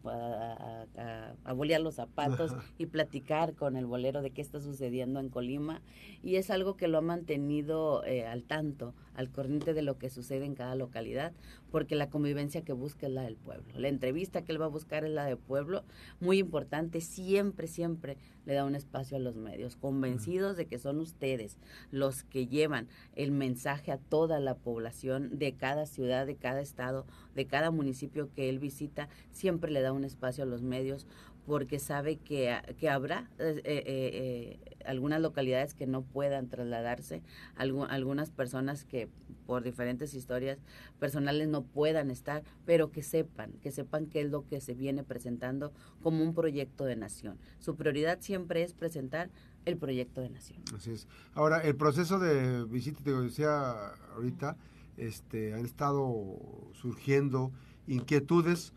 a, 1.43 1.53
bolear 1.53 1.81
los 1.81 1.95
zapatos 1.95 2.51
y 2.77 2.87
platicar 2.87 3.53
con 3.53 3.75
el 3.77 3.85
bolero 3.85 4.21
de 4.21 4.31
qué 4.31 4.41
está 4.41 4.59
sucediendo 4.59 5.19
en 5.19 5.29
Colima. 5.29 5.81
Y 6.23 6.35
es 6.35 6.49
algo 6.49 6.75
que 6.75 6.87
lo 6.87 6.97
ha 6.97 7.01
mantenido 7.01 8.03
eh, 8.05 8.25
al 8.25 8.43
tanto, 8.43 8.93
al 9.13 9.29
corriente 9.29 9.73
de 9.73 9.81
lo 9.81 9.97
que 9.97 10.09
sucede 10.09 10.45
en 10.45 10.55
cada 10.55 10.75
localidad, 10.75 11.33
porque 11.71 11.95
la 11.95 12.09
convivencia 12.09 12.63
que 12.63 12.73
busca 12.73 13.07
es 13.07 13.13
la 13.13 13.23
del 13.23 13.35
pueblo. 13.35 13.65
La 13.77 13.87
entrevista 13.87 14.43
que 14.43 14.51
él 14.51 14.61
va 14.61 14.65
a 14.65 14.69
buscar 14.69 15.05
es 15.05 15.11
la 15.11 15.25
del 15.25 15.37
pueblo, 15.37 15.83
muy 16.19 16.39
importante, 16.39 17.01
siempre, 17.01 17.67
siempre 17.67 18.17
le 18.45 18.53
da 18.53 18.65
un 18.65 18.75
espacio 18.75 19.17
a 19.17 19.19
los 19.19 19.35
medios, 19.35 19.75
convencidos 19.75 20.57
de 20.57 20.67
que 20.67 20.79
son 20.79 20.99
ustedes 20.99 21.57
los 21.91 22.23
que 22.23 22.47
llevan 22.47 22.87
el 23.15 23.31
mensaje 23.31 23.91
a 23.91 23.97
toda 23.97 24.39
la 24.39 24.55
población 24.55 25.37
de 25.37 25.53
cada 25.53 25.85
ciudad 25.85 25.94
de 26.03 26.35
cada 26.35 26.61
estado, 26.61 27.05
de 27.35 27.45
cada 27.45 27.71
municipio 27.71 28.29
que 28.33 28.49
él 28.49 28.59
visita, 28.59 29.09
siempre 29.31 29.71
le 29.71 29.81
da 29.81 29.93
un 29.93 30.03
espacio 30.03 30.43
a 30.43 30.47
los 30.47 30.61
medios 30.61 31.07
porque 31.45 31.79
sabe 31.79 32.17
que, 32.17 32.55
que 32.79 32.89
habrá 32.89 33.29
eh, 33.37 33.61
eh, 33.63 33.83
eh, 33.85 34.75
algunas 34.85 35.21
localidades 35.21 35.73
que 35.73 35.85
no 35.85 36.01
puedan 36.01 36.49
trasladarse, 36.49 37.21
algunas 37.55 38.31
personas 38.31 38.83
que 38.83 39.09
por 39.45 39.63
diferentes 39.63 40.13
historias 40.15 40.57
personales 40.99 41.47
no 41.47 41.63
puedan 41.63 42.09
estar, 42.09 42.43
pero 42.65 42.91
que 42.91 43.03
sepan, 43.03 43.53
que 43.61 43.71
sepan 43.71 44.07
qué 44.07 44.21
es 44.21 44.31
lo 44.31 44.45
que 44.47 44.59
se 44.59 44.73
viene 44.73 45.03
presentando 45.03 45.71
como 46.01 46.23
un 46.23 46.33
proyecto 46.33 46.85
de 46.85 46.95
nación. 46.95 47.37
Su 47.59 47.75
prioridad 47.75 48.19
siempre 48.21 48.63
es 48.63 48.73
presentar 48.73 49.29
el 49.65 49.77
proyecto 49.77 50.21
de 50.21 50.29
nación. 50.29 50.63
Así 50.75 50.91
es. 50.91 51.07
Ahora, 51.33 51.59
el 51.61 51.75
proceso 51.75 52.19
de 52.19 52.65
visita, 52.65 53.01
te 53.03 53.11
decía 53.11 53.93
ahorita, 54.15 54.57
este, 54.97 55.53
han 55.53 55.65
estado 55.65 56.37
surgiendo 56.73 57.51
inquietudes 57.87 58.73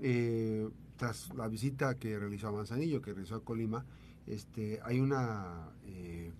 eh, 0.00 0.68
tras 0.96 1.32
la 1.34 1.48
visita 1.48 1.96
que 1.96 2.18
realizó 2.18 2.48
a 2.48 2.52
Manzanillo, 2.52 3.02
que 3.02 3.12
realizó 3.12 3.36
a 3.36 3.44
Colima, 3.44 3.84
este, 4.26 4.80
hay 4.84 5.00
una 5.00 5.70
eh, 5.86 6.32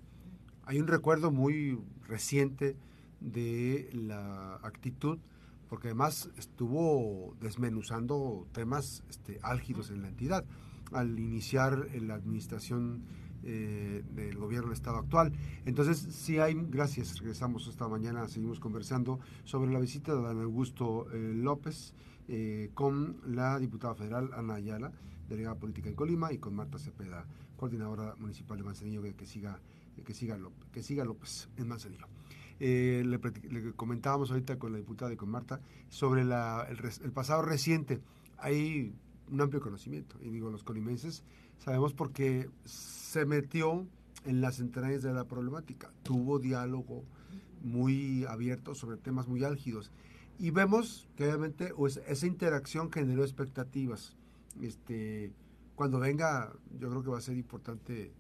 hay 0.69 0.81
un 0.81 0.87
recuerdo 0.87 1.31
muy 1.31 1.79
reciente 2.07 2.77
de 3.21 3.89
la 3.95 4.57
actitud, 4.57 5.19
porque 5.69 5.89
además 5.89 6.31
estuvo 6.37 7.35
desmenuzando 7.41 8.47
temas 8.53 9.03
este, 9.09 9.39
álgidos 9.43 9.91
en 9.91 10.03
la 10.03 10.09
entidad. 10.09 10.45
Al 10.93 11.19
iniciar 11.19 11.89
la 12.03 12.15
administración 12.15 13.05
eh, 13.45 14.03
del 14.15 14.37
gobierno 14.37 14.69
del 14.69 14.75
Estado 14.75 14.99
actual. 14.99 15.33
Entonces, 15.65 15.99
sí 15.99 16.39
hay, 16.39 16.55
gracias, 16.55 17.19
regresamos 17.19 17.67
esta 17.69 17.89
mañana, 17.89 18.27
seguimos 18.29 18.59
conversando 18.59 19.21
sobre 19.45 19.73
la 19.73 19.79
visita 19.79 20.15
de 20.15 20.21
don 20.21 20.43
Augusto 20.43 21.07
eh, 21.13 21.33
López 21.35 21.95
eh, 22.27 22.71
con 22.75 23.21
la 23.27 23.59
diputada 23.59 23.95
federal 23.95 24.31
Ana 24.35 24.55
Ayala, 24.55 24.93
delegada 25.29 25.55
política 25.57 25.89
en 25.89 25.95
Colima, 25.95 26.33
y 26.33 26.39
con 26.39 26.55
Marta 26.55 26.79
Cepeda, 26.79 27.27
coordinadora 27.57 28.17
municipal 28.19 28.59
de 28.59 28.65
Manzanillo, 28.65 29.03
que, 29.03 29.27
siga 29.27 29.61
que 30.05 30.15
siga 30.15 30.37
López, 30.37 30.69
que 30.73 30.83
siga 30.83 31.05
López 31.05 31.49
en 31.57 31.69
Manzanillo. 31.69 32.07
le, 32.59 33.73
comentábamos 33.77 34.31
ahorita 34.31 34.59
con 34.59 34.73
la 34.73 34.79
diputada 34.79 35.13
y 35.13 35.17
con 35.17 35.31
Marta 35.31 35.61
sobre 35.89 36.23
el, 36.23 36.33
el 36.33 37.13
pasado 37.13 37.43
reciente. 37.43 38.01
Hay 38.37 38.95
un 39.31 39.41
amplio 39.41 39.61
conocimiento, 39.61 40.17
y 40.23 40.31
digo, 40.31 40.51
los 40.51 40.65
colimenses 40.65 41.23
sabemos 41.59 41.93
porque 41.93 42.49
se 42.65 43.25
metió 43.27 43.87
en 44.25 44.41
las 44.41 44.61
entrañas 44.61 45.03
de 45.03 45.13
la 45.13 45.25
problemática, 45.25 45.93
tuvo 46.03 46.39
diálogo 46.39 47.05
muy 47.63 48.25
abierto 48.27 48.75
sobre 48.75 48.97
temas 48.97 49.29
muy 49.29 49.45
álgidos. 49.45 49.91
Y 50.39 50.51
vemos 50.51 51.09
que 51.17 51.25
obviamente 51.25 51.75
pues, 51.75 52.01
esa 52.07 52.27
interacción 52.27 52.93
generó 52.93 53.25
expectativas. 53.25 54.17
Este, 54.61 55.33
cuando 55.75 55.99
venga, 55.99 56.53
yo 56.79 56.89
creo 56.91 57.03
que 57.03 57.11
va 57.11 57.19
a 57.19 57.23
ser 57.23 57.37
importante 57.37 58.13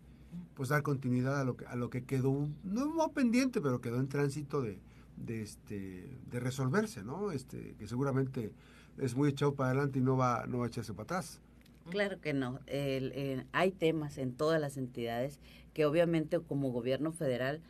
pues 0.55 0.69
dar 0.69 0.83
continuidad 0.83 1.41
a 1.41 1.45
lo 1.45 1.57
que, 1.57 1.67
a 1.67 1.77
lo 1.77 1.91
que 1.91 2.05
quedó, 2.05 2.49
no, 2.65 3.13
pendiente, 3.13 3.61
pero 3.61 3.81
quedó 3.81 3.99
en 3.99 4.09
tránsito 4.09 4.61
de, 4.61 4.79
de, 5.17 5.43
este, 5.43 6.19
de 6.31 6.41
resolverse, 6.41 7.03
¿no? 7.03 7.33
Este, 7.33 7.75
que 7.79 7.87
seguramente 7.87 8.53
es 9.01 9.15
muy 9.15 9.31
echado 9.31 9.55
para 9.55 9.71
adelante 9.71 9.99
y 9.99 10.03
no 10.03 10.17
va, 10.17 10.45
no 10.47 10.59
va 10.59 10.67
a 10.67 10.69
echarse 10.69 10.93
para 10.93 11.05
atrás. 11.05 11.41
Claro 11.91 12.21
que 12.21 12.35
no. 12.35 12.61
hay 13.53 13.71
temas 13.73 14.19
en 14.19 14.35
todas 14.35 14.61
las 14.61 14.77
entidades 14.77 15.39
que 15.73 15.87
obviamente 15.87 16.41
como 16.41 16.71
gobierno 16.71 17.13
federal 17.13 17.61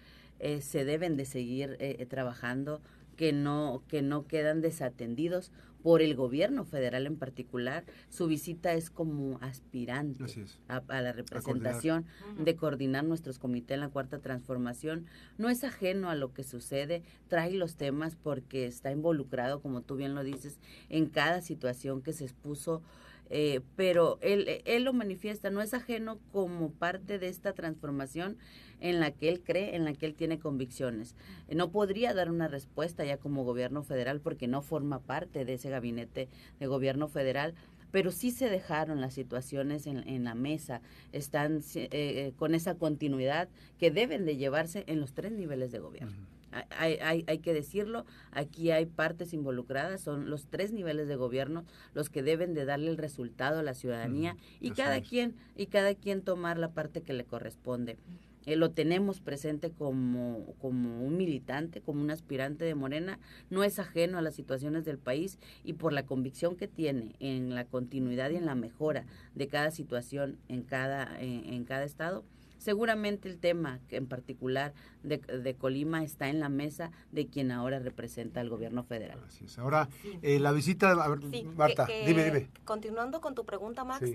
eh, 0.40 0.60
se 0.60 0.84
deben 0.84 1.16
de 1.16 1.24
seguir 1.24 1.76
eh, 1.80 2.06
trabajando, 2.06 2.80
que 3.16 3.32
no, 3.32 3.82
que 3.88 4.02
no 4.02 4.26
quedan 4.26 4.60
desatendidos 4.60 5.50
por 5.88 6.02
el 6.02 6.16
gobierno 6.16 6.66
federal 6.66 7.06
en 7.06 7.16
particular. 7.16 7.82
Su 8.10 8.26
visita 8.26 8.74
es 8.74 8.90
como 8.90 9.38
aspirante 9.40 10.22
A, 10.68 10.82
la 11.00 11.12
representación 11.12 12.04
de 12.38 12.56
coordinar 12.56 13.04
nuestros 13.04 13.38
comités 13.38 13.76
en 13.76 13.80
la 13.80 13.88
cuarta 13.88 14.18
transformación. 14.18 15.06
No 15.38 15.48
es 15.48 15.64
ajeno 15.64 16.10
a 16.10 16.14
lo 16.14 16.34
que 16.34 16.44
sucede, 16.44 17.04
trae 17.28 17.54
los 17.54 17.76
temas 17.76 18.16
porque 18.16 18.66
está 18.66 18.92
involucrado, 18.92 19.62
como 19.62 19.80
tú 19.80 19.96
bien 19.96 20.14
lo 20.14 20.24
dices, 20.24 20.58
en 20.90 21.06
cada 21.06 21.40
situación 21.40 22.02
que 22.02 22.12
se 22.12 22.24
expuso 22.24 22.82
eh, 23.30 23.60
pero 23.76 24.18
él, 24.20 24.62
él 24.64 24.84
lo 24.84 24.92
manifiesta, 24.92 25.50
no 25.50 25.60
es 25.60 25.74
ajeno 25.74 26.18
como 26.32 26.70
parte 26.70 27.18
de 27.18 27.28
esta 27.28 27.52
transformación 27.52 28.36
en 28.80 29.00
la 29.00 29.10
que 29.10 29.28
él 29.28 29.42
cree, 29.42 29.76
en 29.76 29.84
la 29.84 29.92
que 29.92 30.06
él 30.06 30.14
tiene 30.14 30.38
convicciones. 30.38 31.16
No 31.52 31.70
podría 31.70 32.14
dar 32.14 32.30
una 32.30 32.48
respuesta 32.48 33.04
ya 33.04 33.18
como 33.18 33.44
gobierno 33.44 33.82
federal 33.82 34.20
porque 34.20 34.46
no 34.46 34.62
forma 34.62 35.00
parte 35.00 35.44
de 35.44 35.54
ese 35.54 35.70
gabinete 35.70 36.28
de 36.58 36.66
gobierno 36.66 37.08
federal, 37.08 37.54
pero 37.90 38.10
sí 38.10 38.30
se 38.30 38.50
dejaron 38.50 39.00
las 39.00 39.14
situaciones 39.14 39.86
en, 39.86 40.24
la 40.24 40.34
mesa, 40.34 40.82
están 41.12 41.62
eh, 41.74 41.88
eh, 41.92 42.32
con 42.36 42.54
esa 42.54 42.74
continuidad 42.74 43.48
que 43.78 43.90
deben 43.90 44.26
de 44.26 44.36
llevarse 44.36 44.84
en 44.86 45.00
los 45.00 45.14
tres 45.14 45.32
niveles 45.32 45.72
de 45.72 45.78
gobierno. 45.78 46.26
Hay, 46.70 46.94
hay, 47.02 47.24
hay, 47.26 47.38
que 47.38 47.52
decirlo, 47.52 48.06
aquí 48.30 48.70
hay 48.70 48.86
partes 48.86 49.32
involucradas, 49.32 50.00
son 50.00 50.30
los 50.30 50.46
tres 50.46 50.72
niveles 50.72 51.08
de 51.08 51.16
gobierno 51.16 51.64
los 51.94 52.08
que 52.08 52.22
deben 52.22 52.54
de 52.54 52.64
darle 52.64 52.90
el 52.90 52.96
resultado 52.96 53.60
a 53.60 53.62
la 53.62 53.74
ciudadanía 53.74 54.36
y 54.60 54.70
cada 54.70 55.00
quien 55.00 55.34
y 55.56 55.66
cada 55.66 55.94
quien 55.94 56.22
tomar 56.22 56.58
la 56.58 56.70
parte 56.70 57.02
que 57.02 57.12
le 57.12 57.24
corresponde. 57.24 57.98
Eh, 58.46 58.56
lo 58.56 58.70
tenemos 58.70 59.20
presente 59.20 59.70
como, 59.70 60.54
como 60.58 61.04
un 61.04 61.18
militante, 61.18 61.82
como 61.82 62.00
un 62.00 62.10
aspirante 62.10 62.64
de 62.64 62.74
Morena, 62.74 63.18
no 63.50 63.62
es 63.62 63.78
ajeno 63.78 64.16
a 64.16 64.22
las 64.22 64.34
situaciones 64.34 64.86
del 64.86 64.96
país 64.96 65.38
y 65.64 65.74
por 65.74 65.92
la 65.92 66.06
convicción 66.06 66.56
que 66.56 66.66
tiene 66.66 67.14
en 67.20 67.54
la 67.54 67.66
continuidad 67.66 68.30
y 68.30 68.36
en 68.36 68.46
la 68.46 68.54
mejora 68.54 69.04
de 69.34 69.48
cada 69.48 69.70
situación 69.70 70.38
en 70.48 70.62
cada, 70.62 71.20
en 71.20 71.62
cada 71.64 71.84
estado, 71.84 72.24
Seguramente 72.58 73.28
el 73.28 73.38
tema 73.38 73.80
en 73.90 74.06
particular 74.06 74.74
de, 75.02 75.54
Colima 75.56 76.02
está 76.02 76.28
en 76.28 76.40
la 76.40 76.48
mesa 76.48 76.90
de 77.12 77.28
quien 77.28 77.50
ahora 77.50 77.78
representa 77.78 78.40
al 78.40 78.48
gobierno 78.48 78.84
federal. 78.84 79.20
Es. 79.28 79.58
Ahora, 79.58 79.88
eh, 80.22 80.38
la 80.38 80.52
visita, 80.52 80.90
a 80.90 81.16
Marta, 81.56 81.86
dime, 82.06 82.24
dime. 82.24 82.50
Continuando 82.64 83.20
con 83.20 83.34
tu 83.34 83.44
pregunta, 83.44 83.84
Max, 83.84 84.10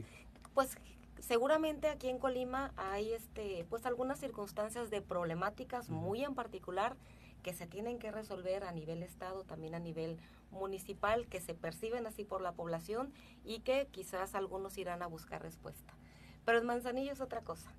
pues 0.54 0.78
seguramente 1.20 1.88
aquí 1.88 2.10
en 2.10 2.20
Colima 2.20 2.74
hay 2.76 3.14
este 3.14 3.66
pues 3.70 3.86
algunas 3.86 4.20
circunstancias 4.20 4.90
de 4.90 5.02
problemáticas 5.02 5.90
muy 5.90 6.24
en 6.24 6.36
particular 6.36 6.98
que 7.44 7.54
se 7.54 7.68
tienen 7.68 8.00
que 8.00 8.12
resolver 8.12 8.64
a 8.64 8.72
nivel 8.72 9.04
estado, 9.04 9.44
también 9.44 9.76
a 9.76 9.80
nivel 9.80 10.18
municipal, 10.50 11.28
que 11.28 11.42
se 11.42 11.54
perciben 11.54 12.08
así 12.08 12.24
por 12.24 12.42
la 12.42 12.54
población 12.54 13.12
y 13.44 13.60
que 13.60 13.88
quizás 13.92 14.34
algunos 14.34 14.78
irán 14.78 15.04
a 15.04 15.08
buscar 15.08 15.42
respuesta. 15.42 15.94
Pero 16.46 16.58
en 16.58 16.66
Manzanillo 16.66 17.12
es 17.12 17.22
otra 17.22 17.42
cosa. 17.42 17.70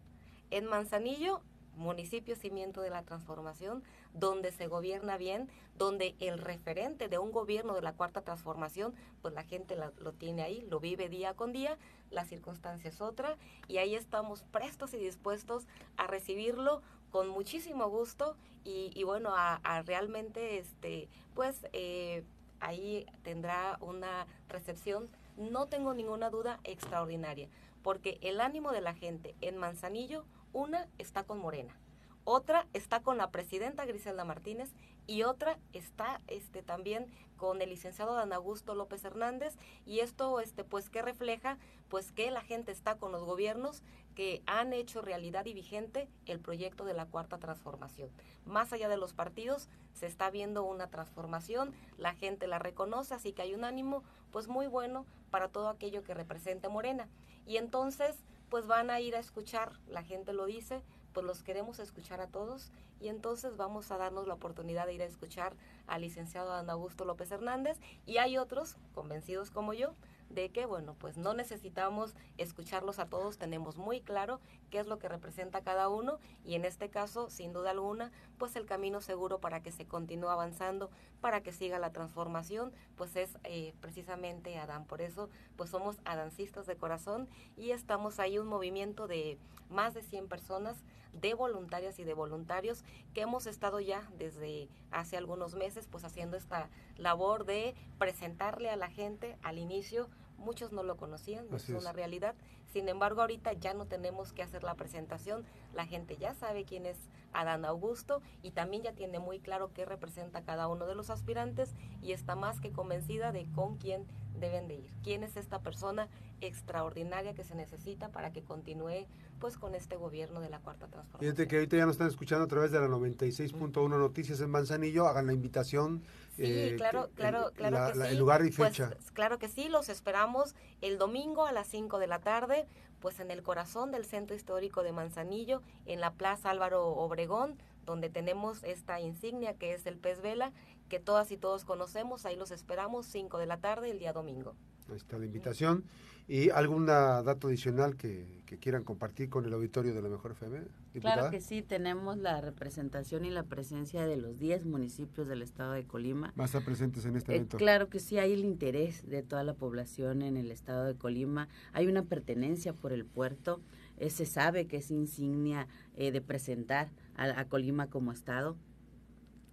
En 0.54 0.66
Manzanillo, 0.66 1.40
municipio 1.74 2.36
cimiento 2.36 2.80
de 2.80 2.88
la 2.88 3.02
transformación, 3.02 3.82
donde 4.12 4.52
se 4.52 4.68
gobierna 4.68 5.16
bien, 5.16 5.48
donde 5.76 6.14
el 6.20 6.38
referente 6.38 7.08
de 7.08 7.18
un 7.18 7.32
gobierno 7.32 7.74
de 7.74 7.82
la 7.82 7.94
cuarta 7.94 8.20
transformación, 8.20 8.94
pues 9.20 9.34
la 9.34 9.42
gente 9.42 9.76
lo 9.76 10.12
tiene 10.12 10.42
ahí, 10.44 10.64
lo 10.70 10.78
vive 10.78 11.08
día 11.08 11.34
con 11.34 11.52
día, 11.52 11.76
la 12.12 12.24
circunstancia 12.24 12.88
es 12.88 13.00
otra, 13.00 13.36
y 13.66 13.78
ahí 13.78 13.96
estamos 13.96 14.44
prestos 14.44 14.94
y 14.94 14.98
dispuestos 14.98 15.66
a 15.96 16.06
recibirlo 16.06 16.82
con 17.10 17.28
muchísimo 17.30 17.88
gusto 17.88 18.36
y, 18.62 19.02
bueno, 19.02 19.30
a, 19.34 19.82
realmente, 19.84 20.58
este, 20.58 21.08
pues 21.34 21.66
eh, 21.72 22.22
ahí 22.60 23.06
tendrá 23.24 23.76
una 23.80 24.28
recepción, 24.48 25.08
no 25.36 25.66
tengo 25.66 25.94
ninguna 25.94 26.30
duda, 26.30 26.60
extraordinaria, 26.62 27.48
porque 27.82 28.20
el 28.22 28.40
ánimo 28.40 28.70
de 28.70 28.82
la 28.82 28.94
gente 28.94 29.34
en 29.40 29.56
Manzanillo 29.56 30.24
una 30.54 30.88
está 30.96 31.24
con 31.24 31.38
Morena, 31.38 31.76
otra 32.24 32.66
está 32.72 33.00
con 33.00 33.18
la 33.18 33.30
presidenta 33.30 33.84
Griselda 33.84 34.24
Martínez 34.24 34.72
y 35.06 35.24
otra 35.24 35.58
está 35.74 36.22
este 36.26 36.62
también 36.62 37.06
con 37.36 37.60
el 37.60 37.68
licenciado 37.68 38.14
Dan 38.14 38.32
Augusto 38.32 38.74
López 38.74 39.04
Hernández 39.04 39.58
y 39.84 40.00
esto 40.00 40.40
este 40.40 40.64
pues 40.64 40.88
que 40.88 41.02
refleja 41.02 41.58
pues 41.88 42.12
que 42.12 42.30
la 42.30 42.40
gente 42.40 42.72
está 42.72 42.96
con 42.96 43.12
los 43.12 43.24
gobiernos 43.24 43.82
que 44.14 44.42
han 44.46 44.72
hecho 44.72 45.02
realidad 45.02 45.44
y 45.44 45.52
vigente 45.52 46.08
el 46.24 46.40
proyecto 46.40 46.84
de 46.84 46.94
la 46.94 47.04
cuarta 47.04 47.38
transformación. 47.38 48.08
Más 48.46 48.72
allá 48.72 48.88
de 48.88 48.96
los 48.96 49.12
partidos 49.12 49.68
se 49.92 50.06
está 50.06 50.30
viendo 50.30 50.64
una 50.64 50.88
transformación, 50.88 51.74
la 51.98 52.14
gente 52.14 52.46
la 52.46 52.58
reconoce, 52.58 53.12
así 53.12 53.32
que 53.32 53.42
hay 53.42 53.54
un 53.54 53.64
ánimo 53.64 54.02
pues 54.30 54.48
muy 54.48 54.66
bueno 54.66 55.04
para 55.30 55.48
todo 55.48 55.68
aquello 55.68 56.02
que 56.04 56.14
represente 56.14 56.68
Morena. 56.68 57.08
Y 57.44 57.58
entonces 57.58 58.16
pues 58.50 58.66
van 58.66 58.90
a 58.90 59.00
ir 59.00 59.16
a 59.16 59.20
escuchar, 59.20 59.72
la 59.88 60.02
gente 60.02 60.32
lo 60.32 60.46
dice, 60.46 60.82
pues 61.12 61.24
los 61.24 61.42
queremos 61.42 61.78
escuchar 61.78 62.20
a 62.20 62.26
todos 62.26 62.70
y 63.00 63.08
entonces 63.08 63.56
vamos 63.56 63.90
a 63.90 63.98
darnos 63.98 64.26
la 64.26 64.34
oportunidad 64.34 64.86
de 64.86 64.94
ir 64.94 65.02
a 65.02 65.06
escuchar 65.06 65.54
al 65.86 66.02
licenciado 66.02 66.52
Ana 66.52 66.74
Augusto 66.74 67.04
López 67.04 67.30
Hernández 67.30 67.78
y 68.06 68.18
hay 68.18 68.36
otros 68.36 68.76
convencidos 68.94 69.50
como 69.50 69.74
yo 69.74 69.94
de 70.34 70.50
que, 70.50 70.66
bueno, 70.66 70.94
pues 70.98 71.16
no 71.16 71.32
necesitamos 71.32 72.14
escucharlos 72.38 72.98
a 72.98 73.06
todos, 73.06 73.38
tenemos 73.38 73.76
muy 73.76 74.00
claro 74.00 74.40
qué 74.70 74.80
es 74.80 74.86
lo 74.86 74.98
que 74.98 75.08
representa 75.08 75.62
cada 75.62 75.88
uno 75.88 76.18
y 76.44 76.54
en 76.54 76.64
este 76.64 76.90
caso, 76.90 77.30
sin 77.30 77.52
duda 77.52 77.70
alguna, 77.70 78.10
pues 78.36 78.56
el 78.56 78.66
camino 78.66 79.00
seguro 79.00 79.38
para 79.38 79.62
que 79.62 79.70
se 79.70 79.86
continúe 79.86 80.28
avanzando, 80.28 80.90
para 81.20 81.42
que 81.42 81.52
siga 81.52 81.78
la 81.78 81.92
transformación, 81.92 82.72
pues 82.96 83.14
es 83.16 83.38
eh, 83.44 83.74
precisamente 83.80 84.58
Adán. 84.58 84.86
Por 84.86 85.00
eso, 85.00 85.30
pues 85.56 85.70
somos 85.70 86.00
adancistas 86.04 86.66
de 86.66 86.76
corazón 86.76 87.28
y 87.56 87.70
estamos 87.70 88.18
ahí 88.18 88.38
un 88.38 88.48
movimiento 88.48 89.06
de 89.06 89.38
más 89.70 89.94
de 89.94 90.02
100 90.02 90.28
personas 90.28 90.84
de 91.12 91.34
voluntarias 91.34 91.98
y 91.98 92.04
de 92.04 92.14
voluntarios 92.14 92.84
que 93.12 93.22
hemos 93.22 93.46
estado 93.46 93.80
ya 93.80 94.08
desde 94.18 94.68
hace 94.90 95.16
algunos 95.16 95.54
meses 95.54 95.86
pues 95.90 96.04
haciendo 96.04 96.36
esta 96.36 96.68
labor 96.96 97.44
de 97.44 97.74
presentarle 97.98 98.70
a 98.70 98.76
la 98.76 98.90
gente 98.90 99.36
al 99.42 99.58
inicio 99.58 100.08
muchos 100.36 100.72
no 100.72 100.82
lo 100.82 100.96
conocían, 100.96 101.46
es 101.54 101.68
una 101.70 101.92
realidad. 101.92 102.34
Sin 102.74 102.88
embargo, 102.88 103.20
ahorita 103.20 103.52
ya 103.52 103.72
no 103.72 103.86
tenemos 103.86 104.32
que 104.32 104.42
hacer 104.42 104.64
la 104.64 104.74
presentación, 104.74 105.44
la 105.74 105.86
gente 105.86 106.16
ya 106.16 106.34
sabe 106.34 106.64
quién 106.64 106.86
es 106.86 106.98
Adán 107.32 107.64
Augusto 107.64 108.20
y 108.42 108.50
también 108.50 108.82
ya 108.82 108.92
tiene 108.94 109.20
muy 109.20 109.38
claro 109.38 109.70
qué 109.72 109.84
representa 109.84 110.42
cada 110.42 110.66
uno 110.66 110.84
de 110.84 110.96
los 110.96 111.08
aspirantes 111.08 111.72
y 112.02 112.10
está 112.10 112.34
más 112.34 112.58
que 112.58 112.72
convencida 112.72 113.30
de 113.30 113.46
con 113.54 113.76
quién 113.76 114.06
deben 114.40 114.66
de 114.66 114.74
ir. 114.74 114.92
¿Quién 115.04 115.22
es 115.22 115.36
esta 115.36 115.60
persona 115.60 116.08
extraordinaria 116.40 117.34
que 117.34 117.44
se 117.44 117.54
necesita 117.54 118.08
para 118.08 118.32
que 118.32 118.42
continúe 118.42 119.06
pues 119.38 119.56
con 119.56 119.74
este 119.74 119.96
gobierno 119.96 120.40
de 120.40 120.48
la 120.48 120.58
Cuarta 120.58 120.86
Transformación? 120.86 121.20
Fíjate 121.20 121.48
que 121.48 121.56
ahorita 121.56 121.76
ya 121.76 121.86
nos 121.86 121.94
están 121.94 122.08
escuchando 122.08 122.44
a 122.44 122.48
través 122.48 122.72
de 122.72 122.80
la 122.80 122.88
96.1 122.88 123.88
Noticias 123.88 124.40
en 124.40 124.50
Manzanillo, 124.50 125.06
hagan 125.06 125.26
la 125.26 125.32
invitación. 125.32 126.02
Sí, 126.36 126.42
eh, 126.44 126.74
claro, 126.76 127.10
claro, 127.14 127.52
claro 127.54 127.92
que 127.92 128.00
sí. 128.00 128.06
El 128.08 128.18
lugar 128.18 128.44
y 128.44 128.50
pues, 128.50 128.70
fecha. 128.70 128.90
claro 129.12 129.38
que 129.38 129.48
sí, 129.48 129.68
los 129.68 129.88
esperamos 129.88 130.54
el 130.80 130.98
domingo 130.98 131.46
a 131.46 131.52
las 131.52 131.68
5 131.68 131.98
de 131.98 132.06
la 132.06 132.18
tarde, 132.20 132.63
pues 133.00 133.20
en 133.20 133.30
el 133.30 133.42
corazón 133.42 133.90
del 133.90 134.04
Centro 134.04 134.34
Histórico 134.34 134.82
de 134.82 134.92
Manzanillo, 134.92 135.62
en 135.86 136.00
la 136.00 136.12
Plaza 136.12 136.50
Álvaro 136.50 136.88
Obregón, 136.88 137.58
donde 137.84 138.08
tenemos 138.08 138.62
esta 138.64 139.00
insignia 139.00 139.54
que 139.54 139.74
es 139.74 139.86
el 139.86 139.98
pez 139.98 140.22
vela 140.22 140.52
que 140.88 141.00
todas 141.00 141.30
y 141.30 141.36
todos 141.36 141.64
conocemos. 141.64 142.26
Ahí 142.26 142.36
los 142.36 142.50
esperamos, 142.50 143.06
5 143.06 143.38
de 143.38 143.46
la 143.46 143.58
tarde, 143.58 143.90
el 143.90 143.98
día 143.98 144.12
domingo. 144.12 144.54
Ahí 144.90 144.96
está 144.96 145.18
la 145.18 145.24
invitación. 145.24 145.84
¿Y 146.26 146.48
algún 146.50 146.86
dato 146.86 147.48
adicional 147.48 147.96
que, 147.96 148.42
quieran 148.60 148.84
compartir 148.84 149.28
con 149.28 149.44
el 149.44 149.52
auditorio 149.52 149.92
de 149.92 150.00
la 150.00 150.08
Mejor 150.08 150.30
FM? 150.30 150.60
Claro 151.00 151.28
que 151.28 151.40
sí, 151.40 151.60
tenemos 151.60 152.16
la 152.18 152.40
representación 152.40 153.24
y 153.24 153.30
la 153.30 153.42
presencia 153.42 154.06
de 154.06 154.16
los 154.16 154.38
10 154.38 154.64
municipios 154.64 155.26
del 155.26 155.42
estado 155.42 155.72
de 155.72 155.84
Colima. 155.84 156.32
¿Va 156.38 156.44
a 156.44 156.46
estar 156.46 156.64
presentes 156.64 157.04
en 157.04 157.16
este 157.16 157.32
eh, 157.32 157.36
evento? 157.36 157.56
claro 157.56 157.88
que 157.88 157.98
sí, 157.98 158.16
hay 158.18 158.32
el 158.32 158.44
interés 158.44 159.04
de 159.08 159.24
toda 159.24 159.42
la 159.42 159.54
población 159.54 160.22
en 160.22 160.36
el 160.36 160.52
estado 160.52 160.84
de 160.84 160.94
Colima. 160.94 161.48
Hay 161.72 161.88
una 161.88 162.04
pertenencia 162.04 162.72
por 162.72 162.92
el 162.92 163.04
puerto. 163.04 163.60
Eh, 163.96 164.08
se 164.08 164.24
sabe 164.24 164.66
que 164.66 164.76
es 164.76 164.92
insignia 164.92 165.66
eh, 165.96 166.12
de 166.12 166.20
presentar 166.20 166.90
a 167.16 167.44
Colima 167.46 167.88
como 167.88 168.12
estado 168.12 168.56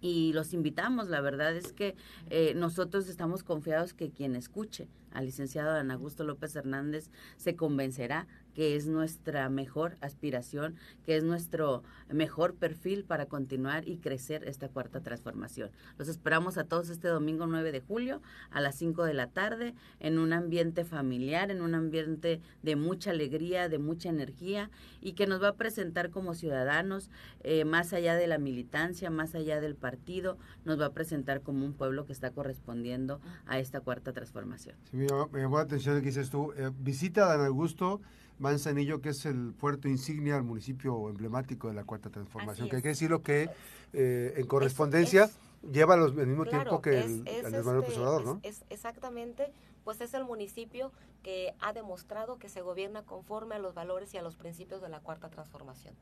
y 0.02 0.34
los 0.34 0.52
invitamos. 0.52 1.08
La 1.08 1.22
verdad 1.22 1.56
es 1.56 1.72
que 1.72 1.96
eh, 2.28 2.52
nosotros 2.54 3.08
estamos 3.08 3.42
confiados 3.42 3.94
que 3.94 4.10
quien 4.10 4.36
escuche 4.36 4.88
al 5.12 5.26
licenciado 5.26 5.70
Ana 5.70 5.94
Augusto 5.94 6.24
López 6.24 6.54
Hernández 6.56 7.10
se 7.36 7.56
convencerá 7.56 8.26
que 8.54 8.76
es 8.76 8.86
nuestra 8.86 9.48
mejor 9.48 9.96
aspiración, 10.00 10.76
que 11.04 11.16
es 11.16 11.24
nuestro 11.24 11.82
mejor 12.10 12.54
perfil 12.54 13.04
para 13.04 13.26
continuar 13.26 13.88
y 13.88 13.96
crecer 13.96 14.46
esta 14.46 14.68
cuarta 14.68 15.00
transformación. 15.00 15.70
Los 15.98 16.08
esperamos 16.08 16.58
a 16.58 16.64
todos 16.64 16.90
este 16.90 17.08
domingo 17.08 17.46
9 17.46 17.72
de 17.72 17.80
julio 17.80 18.20
a 18.50 18.60
las 18.60 18.76
5 18.76 19.04
de 19.04 19.14
la 19.14 19.28
tarde 19.28 19.74
en 20.00 20.18
un 20.18 20.32
ambiente 20.32 20.84
familiar, 20.84 21.50
en 21.50 21.62
un 21.62 21.74
ambiente 21.74 22.40
de 22.62 22.76
mucha 22.76 23.10
alegría, 23.10 23.68
de 23.68 23.78
mucha 23.78 24.08
energía 24.08 24.70
y 25.00 25.12
que 25.12 25.26
nos 25.26 25.42
va 25.42 25.48
a 25.48 25.54
presentar 25.54 26.10
como 26.10 26.34
ciudadanos, 26.34 27.10
eh, 27.40 27.64
más 27.64 27.92
allá 27.92 28.14
de 28.14 28.26
la 28.26 28.38
militancia, 28.38 29.10
más 29.10 29.34
allá 29.34 29.60
del 29.60 29.74
partido, 29.74 30.38
nos 30.64 30.80
va 30.80 30.86
a 30.86 30.92
presentar 30.92 31.42
como 31.42 31.64
un 31.64 31.72
pueblo 31.72 32.04
que 32.04 32.12
está 32.12 32.30
correspondiendo 32.30 33.20
a 33.46 33.58
esta 33.58 33.80
cuarta 33.80 34.12
transformación. 34.12 34.76
Me, 34.92 35.06
llamó, 35.06 35.56
la 35.56 35.62
atención 35.62 35.98
que 36.00 36.06
dices 36.06 36.30
tú, 36.30 36.52
eh, 36.56 36.70
visita 36.78 37.26
Dan 37.26 37.46
Augusto 37.46 38.00
Manzanillo, 38.42 39.00
que 39.00 39.10
es 39.10 39.24
el 39.24 39.54
puerto 39.54 39.88
insignia, 39.88 40.36
el 40.36 40.42
municipio 40.42 41.08
emblemático 41.08 41.68
de 41.68 41.74
la 41.74 41.84
Cuarta 41.84 42.10
Transformación, 42.10 42.68
que 42.68 42.76
hay 42.76 42.82
que 42.82 42.88
decirlo 42.88 43.22
que 43.22 43.48
eh, 43.92 44.34
en 44.36 44.46
correspondencia 44.46 45.30
lleva 45.70 45.96
los, 45.96 46.10
el 46.18 46.26
mismo 46.26 46.44
tiempo 46.44 46.82
que 46.82 46.98
el, 46.98 47.22
el 47.28 47.54
este, 47.54 47.62
¿no? 47.62 48.40
Es, 48.42 48.64
exactamente, 48.68 49.52
pues 49.84 50.00
es 50.00 50.12
el 50.14 50.24
municipio 50.24 50.90
que 51.22 51.54
ha 51.60 51.72
demostrado 51.72 52.40
que 52.40 52.48
se 52.48 52.62
gobierna 52.62 53.04
conforme 53.04 53.54
a 53.54 53.60
los 53.60 53.74
valores 53.74 54.12
y 54.12 54.18
a 54.18 54.22
los 54.22 54.34
principios 54.34 54.82
de 54.82 54.88
la 54.88 54.98
Cuarta 54.98 55.30
Transformación 55.30 55.94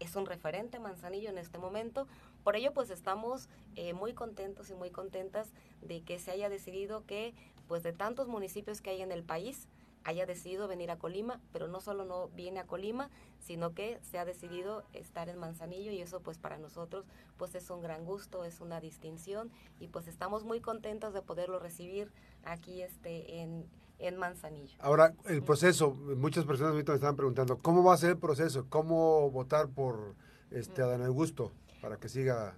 es 0.00 0.16
un 0.16 0.26
referente 0.26 0.80
Manzanillo 0.80 1.30
en 1.30 1.38
este 1.38 1.58
momento. 1.58 2.08
Por 2.42 2.56
ello, 2.56 2.72
pues 2.72 2.90
estamos 2.90 3.48
eh, 3.76 3.92
muy 3.92 4.14
contentos 4.14 4.68
y 4.68 4.74
muy 4.74 4.90
contentas 4.90 5.52
de 5.80 6.02
que 6.02 6.18
se 6.18 6.32
haya 6.32 6.48
decidido 6.48 7.06
que, 7.06 7.34
pues 7.68 7.84
de 7.84 7.92
tantos 7.92 8.26
municipios 8.26 8.80
que 8.80 8.90
hay 8.90 9.02
en 9.02 9.12
el 9.12 9.22
país, 9.22 9.68
haya 10.04 10.26
decidido 10.26 10.68
venir 10.68 10.90
a 10.90 10.98
Colima, 10.98 11.40
pero 11.52 11.68
no 11.68 11.80
solo 11.80 12.04
no 12.04 12.28
viene 12.28 12.60
a 12.60 12.66
Colima, 12.66 13.10
sino 13.38 13.74
que 13.74 13.98
se 14.02 14.18
ha 14.18 14.24
decidido 14.24 14.84
estar 14.92 15.28
en 15.28 15.38
Manzanillo 15.38 15.90
y 15.92 16.00
eso 16.00 16.20
pues 16.20 16.38
para 16.38 16.58
nosotros 16.58 17.06
pues 17.36 17.54
es 17.54 17.68
un 17.70 17.82
gran 17.82 18.04
gusto, 18.04 18.44
es 18.44 18.60
una 18.60 18.80
distinción 18.80 19.50
y 19.80 19.88
pues 19.88 20.08
estamos 20.08 20.44
muy 20.44 20.60
contentos 20.60 21.14
de 21.14 21.22
poderlo 21.22 21.58
recibir 21.58 22.12
aquí 22.44 22.82
este 22.82 23.40
en, 23.40 23.66
en 23.98 24.16
Manzanillo. 24.16 24.76
Ahora, 24.80 25.14
el 25.26 25.42
proceso, 25.42 25.92
muchas 25.94 26.44
personas 26.44 26.72
ahorita 26.72 26.92
me 26.92 26.96
estaban 26.96 27.16
preguntando, 27.16 27.58
¿cómo 27.58 27.82
va 27.82 27.94
a 27.94 27.98
ser 27.98 28.10
el 28.10 28.18
proceso? 28.18 28.66
¿Cómo 28.68 29.30
votar 29.30 29.68
por 29.68 30.14
este 30.50 30.82
Adán 30.82 31.02
Augusto 31.02 31.52
para 31.80 31.96
que 31.98 32.08
siga? 32.08 32.56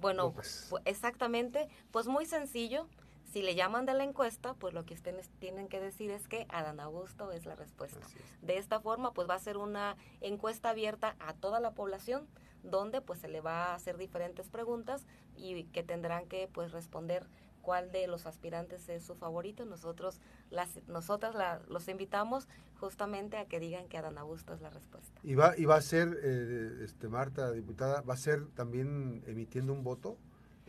Bueno, 0.00 0.32
pues, 0.32 0.70
exactamente, 0.84 1.68
pues 1.90 2.06
muy 2.06 2.24
sencillo 2.24 2.86
si 3.32 3.42
le 3.42 3.54
llaman 3.54 3.84
de 3.86 3.94
la 3.94 4.04
encuesta, 4.04 4.54
pues 4.54 4.72
lo 4.74 4.84
que 4.84 4.94
ustedes 4.94 5.30
tienen 5.38 5.68
que 5.68 5.80
decir 5.80 6.10
es 6.10 6.28
que 6.28 6.46
Adán 6.48 6.80
Augusto 6.80 7.30
es 7.32 7.44
la 7.46 7.54
respuesta. 7.54 8.06
De 8.42 8.56
esta 8.56 8.80
forma, 8.80 9.12
pues 9.12 9.28
va 9.28 9.34
a 9.34 9.38
ser 9.38 9.58
una 9.58 9.96
encuesta 10.20 10.70
abierta 10.70 11.14
a 11.20 11.34
toda 11.34 11.60
la 11.60 11.72
población, 11.72 12.26
donde 12.62 13.00
pues 13.00 13.20
se 13.20 13.28
le 13.28 13.40
va 13.40 13.66
a 13.66 13.74
hacer 13.74 13.98
diferentes 13.98 14.48
preguntas 14.48 15.06
y 15.36 15.64
que 15.64 15.82
tendrán 15.82 16.26
que 16.26 16.48
pues 16.52 16.72
responder 16.72 17.26
cuál 17.60 17.92
de 17.92 18.06
los 18.06 18.24
aspirantes 18.24 18.88
es 18.88 19.02
su 19.04 19.14
favorito. 19.14 19.66
Nosotros, 19.66 20.20
las, 20.50 20.80
nosotras 20.86 21.34
los 21.68 21.86
invitamos 21.88 22.48
justamente 22.80 23.36
a 23.36 23.44
que 23.44 23.60
digan 23.60 23.88
que 23.88 23.98
Adán 23.98 24.16
Augusto 24.16 24.54
es 24.54 24.62
la 24.62 24.70
respuesta. 24.70 25.20
¿Y 25.22 25.34
va, 25.34 25.52
y 25.54 25.66
va 25.66 25.76
a 25.76 25.82
ser, 25.82 26.18
eh, 26.22 26.80
este, 26.82 27.08
Marta, 27.08 27.52
diputada, 27.52 28.00
va 28.00 28.14
a 28.14 28.16
ser 28.16 28.46
también 28.54 29.22
emitiendo 29.26 29.74
un 29.74 29.84
voto? 29.84 30.16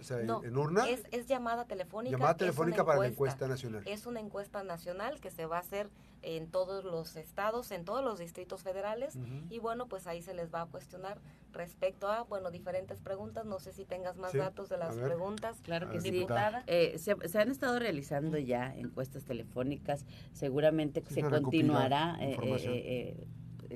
En, 0.09 0.57
urna. 0.57 0.87
Es, 0.89 1.27
llamada 1.27 1.65
telefónica. 1.65 2.17
Llamada 2.17 2.37
telefónica 2.37 2.85
para 2.85 2.99
la 2.99 3.07
encuesta 3.07 3.47
nacional. 3.47 3.83
Es 3.85 4.05
una 4.05 4.19
encuesta 4.19 4.63
nacional 4.63 5.19
que 5.19 5.31
se 5.31 5.45
va 5.45 5.57
a 5.57 5.59
hacer 5.59 5.89
en 6.21 6.47
todos 6.47 6.83
los 6.83 7.15
estados, 7.15 7.71
en 7.71 7.85
todos 7.85 8.03
los 8.03 8.19
distritos 8.19 8.63
federales. 8.63 9.17
Y 9.49 9.59
bueno, 9.59 9.87
pues 9.87 10.07
ahí 10.07 10.21
se 10.21 10.33
les 10.33 10.53
va 10.53 10.61
a 10.61 10.65
cuestionar 10.65 11.19
respecto 11.53 12.07
a, 12.07 12.23
bueno, 12.23 12.51
diferentes 12.51 13.01
preguntas. 13.01 13.45
No 13.45 13.59
sé 13.59 13.73
si 13.73 13.85
tengas 13.85 14.17
más 14.17 14.33
datos 14.33 14.69
de 14.69 14.77
las 14.77 14.95
preguntas. 14.95 15.61
Claro 15.61 15.89
que 15.89 16.01
sí. 16.01 16.27
Eh, 16.67 16.97
se, 16.97 17.39
han 17.39 17.51
estado 17.51 17.79
realizando 17.79 18.37
ya 18.37 18.75
encuestas 18.75 19.23
telefónicas. 19.23 20.05
Seguramente 20.33 21.03
se 21.07 21.21
continuará. 21.21 22.17
Eh, 22.19 22.37
eh, 22.41 23.27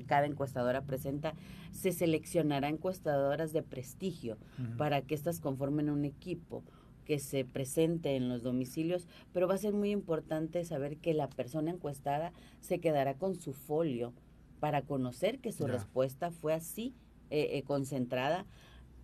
cada 0.02 0.26
encuestadora 0.26 0.82
presenta, 0.82 1.34
se 1.70 1.92
seleccionará 1.92 2.68
encuestadoras 2.68 3.52
de 3.52 3.62
prestigio 3.62 4.38
para 4.76 5.02
que 5.02 5.14
éstas 5.14 5.38
conformen 5.38 5.90
un 5.90 6.04
equipo 6.04 6.64
que 7.04 7.18
se 7.18 7.44
presente 7.44 8.16
en 8.16 8.28
los 8.28 8.42
domicilios, 8.42 9.06
pero 9.32 9.46
va 9.46 9.54
a 9.54 9.58
ser 9.58 9.74
muy 9.74 9.90
importante 9.90 10.64
saber 10.64 10.96
que 10.96 11.14
la 11.14 11.28
persona 11.28 11.70
encuestada 11.70 12.32
se 12.60 12.80
quedará 12.80 13.14
con 13.14 13.36
su 13.36 13.52
folio 13.52 14.12
para 14.58 14.82
conocer 14.82 15.38
que 15.38 15.52
su 15.52 15.66
respuesta 15.66 16.30
fue 16.30 16.54
así 16.54 16.94
eh, 17.30 17.50
eh, 17.52 17.62
concentrada. 17.62 18.46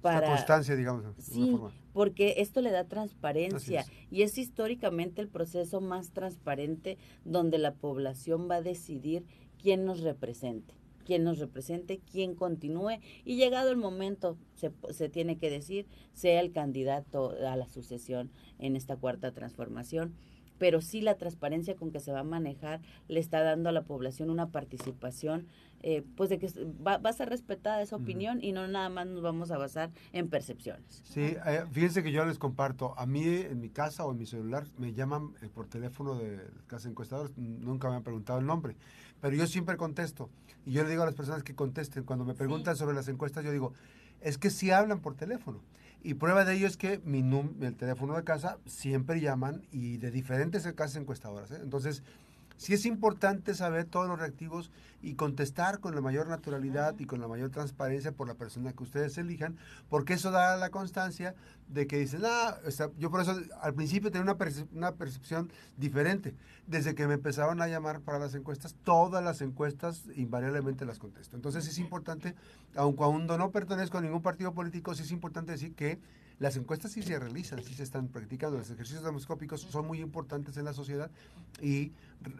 Para, 0.01 0.29
constancia, 0.29 0.75
digamos. 0.77 1.05
Sí, 1.19 1.55
porque 1.93 2.37
esto 2.39 2.63
le 2.63 2.71
da 2.71 2.85
transparencia 2.85 3.85
y 4.11 4.23
es 4.23 4.39
históricamente 4.39 5.21
el 5.21 5.29
proceso 5.29 5.83
más 5.83 6.13
transparente 6.13 6.97
donde 7.27 7.59
la 7.59 7.75
población 7.75 8.49
va 8.51 8.57
a 8.57 8.63
decidir 8.63 9.27
quién 9.61 9.85
nos 9.85 10.01
represente 10.01 10.80
quién 11.11 11.25
nos 11.25 11.41
represente, 11.41 12.01
quién 12.13 12.37
continúe 12.37 13.01
y 13.25 13.35
llegado 13.35 13.73
el 13.73 13.77
momento, 13.77 14.39
se, 14.55 14.71
se, 14.91 15.09
tiene 15.09 15.39
que 15.39 15.51
decir, 15.51 15.89
sea 16.13 16.41
el 16.41 16.53
candidato 16.53 17.33
a 17.49 17.57
la 17.57 17.67
sucesión 17.67 18.31
en 18.61 18.77
esta 18.77 18.95
cuarta 18.95 19.33
transformación. 19.33 20.15
Pero 20.61 20.81
sí 20.81 21.01
la 21.01 21.17
transparencia 21.17 21.75
con 21.75 21.91
que 21.91 21.99
se 21.99 22.13
va 22.13 22.21
a 22.21 22.25
manejar 22.25 22.81
le 23.09 23.19
está 23.19 23.43
dando 23.43 23.71
a 23.71 23.73
la 23.73 23.83
población 23.83 24.31
una 24.31 24.51
participación 24.51 25.49
eh, 25.83 26.05
pues 26.15 26.29
de 26.29 26.39
que 26.39 26.47
va, 26.87 27.01
a 27.03 27.13
ser 27.15 27.31
respetada 27.31 27.81
esa 27.81 27.97
opinión 27.97 28.39
y 28.43 28.53
no 28.53 28.69
nada 28.69 28.91
más 28.91 29.07
nos 29.07 29.23
vamos 29.23 29.51
a 29.51 29.57
basar 29.57 29.91
en 30.13 30.29
percepciones. 30.29 31.03
Sí, 31.05 31.23
eh, 31.47 31.65
fíjense 31.73 32.03
que 32.03 32.13
yo 32.13 32.23
les 32.27 32.39
comparto, 32.39 32.93
a 32.99 33.07
mí 33.07 33.25
en 33.25 33.61
mi 33.61 33.71
casa 33.71 34.05
o 34.05 34.13
en 34.13 34.19
mi 34.19 34.27
celular 34.27 34.67
me 34.77 34.93
llaman 34.93 35.33
eh, 35.41 35.49
por 35.49 35.69
teléfono 35.69 36.17
de 36.17 36.39
casa 36.67 36.87
encuestadores, 36.91 37.33
nunca 37.39 37.89
me 37.89 37.97
han 37.97 38.03
preguntado 38.03 38.41
el 38.41 38.47
nombre, 38.47 38.77
pero 39.23 39.35
yo 39.35 39.47
siempre 39.47 39.79
contesto 39.79 40.29
y 40.67 40.73
yo 40.73 40.83
le 40.83 40.91
digo 40.91 41.03
a 41.03 41.07
las 41.07 41.15
personas 41.15 41.43
que 41.43 41.55
contesten, 41.55 42.05
cuando 42.05 42.27
me 42.27 42.35
preguntan 42.35 42.77
sobre 42.77 42.95
las 42.95 43.09
encuestas, 43.09 43.43
yo 43.43 43.51
digo, 43.51 43.73
es 44.21 44.37
que 44.37 44.51
sí 44.51 44.71
hablan 44.71 45.01
por 45.01 45.15
teléfono. 45.15 45.63
Y 46.03 46.15
prueba 46.15 46.45
de 46.45 46.55
ello 46.55 46.67
es 46.67 46.77
que 46.77 47.01
mi 47.05 47.21
el 47.61 47.77
teléfono 47.77 48.17
de 48.17 48.25
casa 48.25 48.59
siempre 48.67 49.21
llaman 49.21 49.67
y 49.71 49.99
de 49.99 50.11
diferentes 50.11 50.63
casas 50.73 50.97
encuestadoras. 50.97 51.51
Entonces, 51.51 52.03
sí 52.61 52.75
es 52.75 52.85
importante 52.85 53.55
saber 53.55 53.87
todos 53.87 54.07
los 54.07 54.19
reactivos 54.19 54.71
y 55.01 55.15
contestar 55.15 55.81
con 55.81 55.95
la 55.95 56.03
mayor 56.03 56.29
naturalidad 56.29 56.95
y 56.99 57.07
con 57.07 57.19
la 57.19 57.27
mayor 57.27 57.49
transparencia 57.49 58.13
por 58.13 58.29
la 58.29 58.35
persona 58.35 58.75
que 58.75 58.83
ustedes 58.83 59.17
elijan, 59.17 59.57
porque 59.89 60.13
eso 60.13 60.31
da 60.31 60.59
la 60.59 60.69
constancia 60.69 61.35
de 61.69 61.87
que 61.87 61.99
dicen, 61.99 62.21
ah, 62.27 62.59
yo 62.99 63.11
por 63.11 63.23
eso 63.23 63.35
al 63.63 63.73
principio 63.73 64.11
tenía 64.11 64.31
una, 64.31 64.37
una 64.75 64.93
percepción 64.93 65.51
diferente. 65.79 66.35
Desde 66.67 66.95
que 66.95 67.07
me 67.07 67.15
empezaron 67.15 67.63
a 67.63 67.67
llamar 67.67 68.01
para 68.01 68.19
las 68.19 68.35
encuestas, 68.35 68.77
todas 68.85 69.25
las 69.25 69.41
encuestas 69.41 70.05
invariablemente 70.15 70.85
las 70.85 70.99
contesto. 70.99 71.37
Entonces 71.37 71.67
es 71.67 71.79
importante, 71.79 72.35
aun 72.77 72.95
cuando 72.95 73.39
no 73.39 73.53
pertenezco 73.53 73.97
a 73.97 74.03
ningún 74.03 74.21
partido 74.21 74.53
político, 74.53 74.95
sí 74.95 75.03
es 75.03 75.13
importante 75.13 75.53
decir 75.53 75.75
que 75.75 75.99
las 76.41 76.57
encuestas 76.57 76.91
sí 76.91 77.03
se 77.03 77.19
realizan, 77.19 77.63
sí 77.63 77.75
se 77.75 77.83
están 77.83 78.09
practicando. 78.09 78.57
Los 78.57 78.71
ejercicios 78.71 79.05
demoscópicos 79.05 79.61
son 79.61 79.87
muy 79.87 80.01
importantes 80.01 80.57
en 80.57 80.65
la 80.65 80.73
sociedad 80.73 81.11
y 81.61 81.93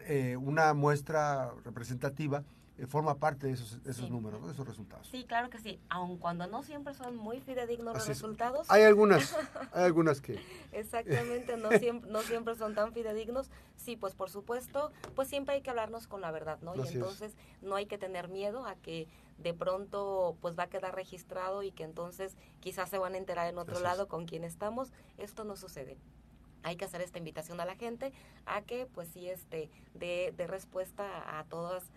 eh, 0.07 0.35
una 0.37 0.73
muestra 0.73 1.53
representativa 1.63 2.43
eh, 2.79 2.87
forma 2.87 3.19
parte 3.19 3.45
de 3.45 3.53
esos, 3.53 3.77
esos 3.85 4.09
números, 4.09 4.43
de 4.43 4.53
esos 4.53 4.67
resultados. 4.67 5.07
Sí, 5.07 5.23
claro 5.25 5.51
que 5.51 5.59
sí, 5.59 5.79
aun 5.87 6.17
cuando 6.17 6.47
no 6.47 6.63
siempre 6.63 6.95
son 6.95 7.15
muy 7.15 7.41
fidedignos 7.41 7.93
los 7.93 8.07
resultados. 8.07 8.71
Hay 8.71 8.81
algunas, 8.81 9.37
hay 9.71 9.83
algunas 9.83 10.19
que... 10.19 10.39
Exactamente, 10.71 11.57
no 11.57 11.69
siempre, 11.69 12.09
no 12.09 12.21
siempre 12.21 12.55
son 12.55 12.73
tan 12.73 12.93
fidedignos. 12.93 13.51
Sí, 13.75 13.97
pues 13.97 14.15
por 14.15 14.31
supuesto, 14.31 14.91
pues 15.15 15.27
siempre 15.27 15.53
hay 15.53 15.61
que 15.61 15.69
hablarnos 15.69 16.07
con 16.07 16.21
la 16.21 16.31
verdad, 16.31 16.57
¿no? 16.61 16.75
y 16.75 16.87
entonces 16.87 17.35
no 17.61 17.75
hay 17.75 17.85
que 17.85 17.99
tener 17.99 18.29
miedo 18.29 18.65
a 18.65 18.73
que 18.73 19.07
de 19.41 19.53
pronto 19.53 20.37
pues 20.41 20.57
va 20.57 20.63
a 20.63 20.69
quedar 20.69 20.95
registrado 20.95 21.63
y 21.63 21.71
que 21.71 21.83
entonces 21.83 22.37
quizás 22.59 22.89
se 22.89 22.97
van 22.97 23.15
a 23.15 23.17
enterar 23.17 23.47
en 23.47 23.57
otro 23.57 23.79
lado 23.79 24.07
con 24.07 24.25
quién 24.25 24.43
estamos. 24.43 24.91
Esto 25.17 25.43
no 25.43 25.55
sucede. 25.55 25.97
Hay 26.63 26.75
que 26.75 26.85
hacer 26.85 27.01
esta 27.01 27.17
invitación 27.17 27.59
a 27.59 27.65
la 27.65 27.75
gente 27.75 28.13
a 28.45 28.61
que 28.61 28.85
pues 28.85 29.07
sí 29.09 29.27
este 29.27 29.69
de, 29.95 30.33
de 30.37 30.47
respuesta 30.47 31.39
a 31.39 31.43
todas 31.45 31.91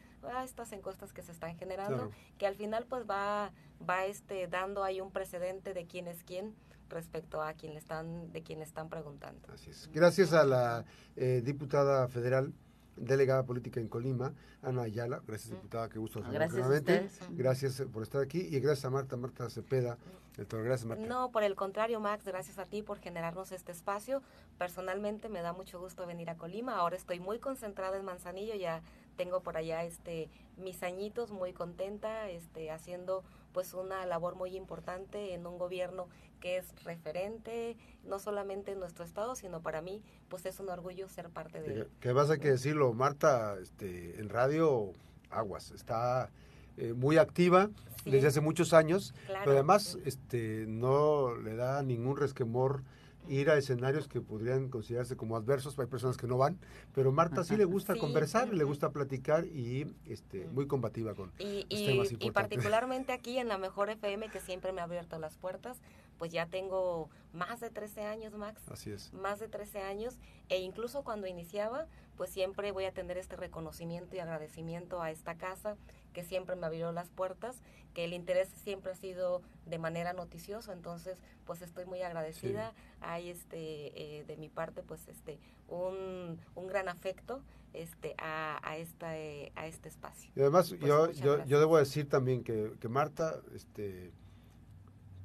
estas 0.44 0.72
encuestas 0.72 1.12
que 1.12 1.22
se 1.22 1.32
están 1.32 1.56
generando, 1.58 2.10
que 2.38 2.46
al 2.46 2.54
final 2.54 2.86
pues 2.86 3.04
va 3.08 3.52
va 3.86 4.06
este 4.06 4.46
dando 4.46 4.82
ahí 4.82 5.00
un 5.02 5.10
precedente 5.10 5.74
de 5.74 5.86
quién 5.86 6.08
es 6.08 6.22
quién 6.24 6.54
respecto 6.88 7.42
a 7.42 7.52
quien 7.52 7.74
le 7.74 7.78
están 7.78 8.32
de 8.32 8.42
quien 8.42 8.62
están 8.62 8.88
preguntando. 8.88 9.52
Así 9.52 9.70
es. 9.70 9.90
Gracias 9.92 10.32
a 10.32 10.44
la 10.44 10.84
eh, 11.16 11.42
diputada 11.44 12.08
federal 12.08 12.54
delegada 12.96 13.44
política 13.44 13.80
en 13.80 13.88
Colima, 13.88 14.32
Ana 14.62 14.82
Ayala. 14.82 15.22
Gracias, 15.26 15.50
diputada, 15.50 15.88
qué 15.88 15.98
gusto 15.98 16.22
Gracias 16.30 17.20
Gracias 17.30 17.82
por 17.92 18.02
estar 18.02 18.22
aquí 18.22 18.40
y 18.40 18.60
gracias 18.60 18.84
a 18.84 18.90
Marta, 18.90 19.16
Marta 19.16 19.48
Cepeda. 19.50 19.98
Gracias, 20.36 20.84
Marta. 20.84 21.06
No, 21.06 21.30
por 21.30 21.44
el 21.44 21.54
contrario, 21.54 22.00
Max, 22.00 22.24
gracias 22.24 22.58
a 22.58 22.64
ti 22.64 22.82
por 22.82 22.98
generarnos 22.98 23.52
este 23.52 23.70
espacio. 23.70 24.22
Personalmente 24.58 25.28
me 25.28 25.42
da 25.42 25.52
mucho 25.52 25.78
gusto 25.78 26.06
venir 26.06 26.28
a 26.28 26.36
Colima. 26.36 26.76
Ahora 26.76 26.96
estoy 26.96 27.20
muy 27.20 27.38
concentrada 27.38 27.96
en 27.96 28.04
Manzanillo, 28.04 28.54
ya 28.54 28.82
tengo 29.16 29.40
por 29.40 29.56
allá 29.56 29.84
este 29.84 30.28
mis 30.56 30.82
añitos 30.82 31.30
muy 31.30 31.52
contenta 31.52 32.28
este 32.30 32.70
haciendo 32.70 33.22
pues 33.54 33.72
una 33.72 34.04
labor 34.04 34.34
muy 34.34 34.54
importante 34.56 35.32
en 35.32 35.46
un 35.46 35.56
gobierno 35.56 36.08
que 36.40 36.58
es 36.58 36.66
referente 36.84 37.78
no 38.04 38.18
solamente 38.18 38.72
en 38.72 38.80
nuestro 38.80 39.04
estado 39.04 39.36
sino 39.36 39.62
para 39.62 39.80
mí 39.80 40.02
pues 40.28 40.44
es 40.44 40.60
un 40.60 40.68
orgullo 40.68 41.08
ser 41.08 41.30
parte 41.30 41.62
de 41.62 41.72
él. 41.72 41.88
que 42.00 42.12
vas 42.12 42.28
a 42.28 42.36
que 42.36 42.50
decirlo 42.50 42.92
Marta 42.92 43.56
este 43.62 44.20
en 44.20 44.28
radio 44.28 44.92
aguas 45.30 45.70
está 45.70 46.30
eh, 46.76 46.92
muy 46.92 47.16
activa 47.16 47.70
desde 48.04 48.26
hace 48.26 48.40
muchos 48.42 48.74
años 48.74 49.14
pero 49.26 49.52
además 49.52 49.96
este 50.04 50.66
no 50.66 51.34
le 51.36 51.54
da 51.54 51.82
ningún 51.82 52.16
resquemor 52.18 52.82
ir 53.28 53.50
a 53.50 53.56
escenarios 53.56 54.08
que 54.08 54.20
podrían 54.20 54.68
considerarse 54.68 55.16
como 55.16 55.36
adversos, 55.36 55.78
hay 55.78 55.86
personas 55.86 56.16
que 56.16 56.26
no 56.26 56.38
van, 56.38 56.58
pero 56.94 57.12
Marta 57.12 57.44
sí 57.44 57.56
le 57.56 57.64
gusta 57.64 57.94
conversar, 57.96 58.52
le 58.52 58.64
gusta 58.64 58.90
platicar 58.90 59.44
y 59.46 59.86
este 60.06 60.46
muy 60.46 60.66
combativa 60.66 61.14
con 61.14 61.32
y, 61.38 61.66
y, 61.68 62.30
particularmente 62.30 63.12
aquí 63.12 63.38
en 63.38 63.48
la 63.48 63.58
Mejor 63.58 63.90
FM 63.90 64.28
que 64.28 64.40
siempre 64.40 64.72
me 64.72 64.80
ha 64.80 64.84
abierto 64.84 65.18
las 65.18 65.36
puertas, 65.36 65.78
pues 66.18 66.32
ya 66.32 66.46
tengo 66.46 67.08
más 67.32 67.60
de 67.60 67.70
13 67.70 68.02
años, 68.02 68.34
Max. 68.34 68.62
Así 68.70 68.90
es. 68.90 69.12
Más 69.12 69.40
de 69.40 69.48
13 69.48 69.80
años 69.80 70.18
e 70.48 70.58
incluso 70.60 71.02
cuando 71.02 71.26
iniciaba, 71.26 71.86
pues 72.16 72.30
siempre 72.30 72.72
voy 72.72 72.84
a 72.84 72.92
tener 72.92 73.18
este 73.18 73.36
reconocimiento 73.36 74.14
y 74.16 74.20
agradecimiento 74.20 75.02
a 75.02 75.10
esta 75.10 75.36
casa 75.36 75.76
que 76.14 76.24
siempre 76.24 76.56
me 76.56 76.66
abrió 76.66 76.90
las 76.92 77.10
puertas, 77.10 77.60
que 77.92 78.04
el 78.04 78.14
interés 78.14 78.48
siempre 78.62 78.92
ha 78.92 78.94
sido 78.94 79.42
de 79.66 79.78
manera 79.78 80.14
noticiosa, 80.14 80.72
entonces 80.72 81.18
pues 81.44 81.60
estoy 81.60 81.84
muy 81.84 82.00
agradecida. 82.00 82.72
Hay 83.00 83.28
este 83.28 84.18
eh, 84.18 84.24
de 84.24 84.36
mi 84.38 84.48
parte 84.48 84.82
pues 84.82 85.06
este 85.08 85.38
un, 85.68 86.38
un 86.54 86.66
gran 86.66 86.88
afecto 86.88 87.42
este 87.74 88.14
a, 88.18 88.60
a, 88.62 88.78
esta, 88.78 89.18
eh, 89.18 89.52
a 89.56 89.66
este 89.66 89.88
espacio. 89.88 90.30
Y 90.36 90.40
además 90.40 90.70
pues, 90.70 90.80
yo, 90.80 91.10
yo, 91.10 91.44
yo, 91.44 91.60
debo 91.60 91.76
decir 91.76 92.08
también 92.08 92.42
que, 92.44 92.72
que 92.80 92.88
Marta 92.88 93.40
este 93.54 94.12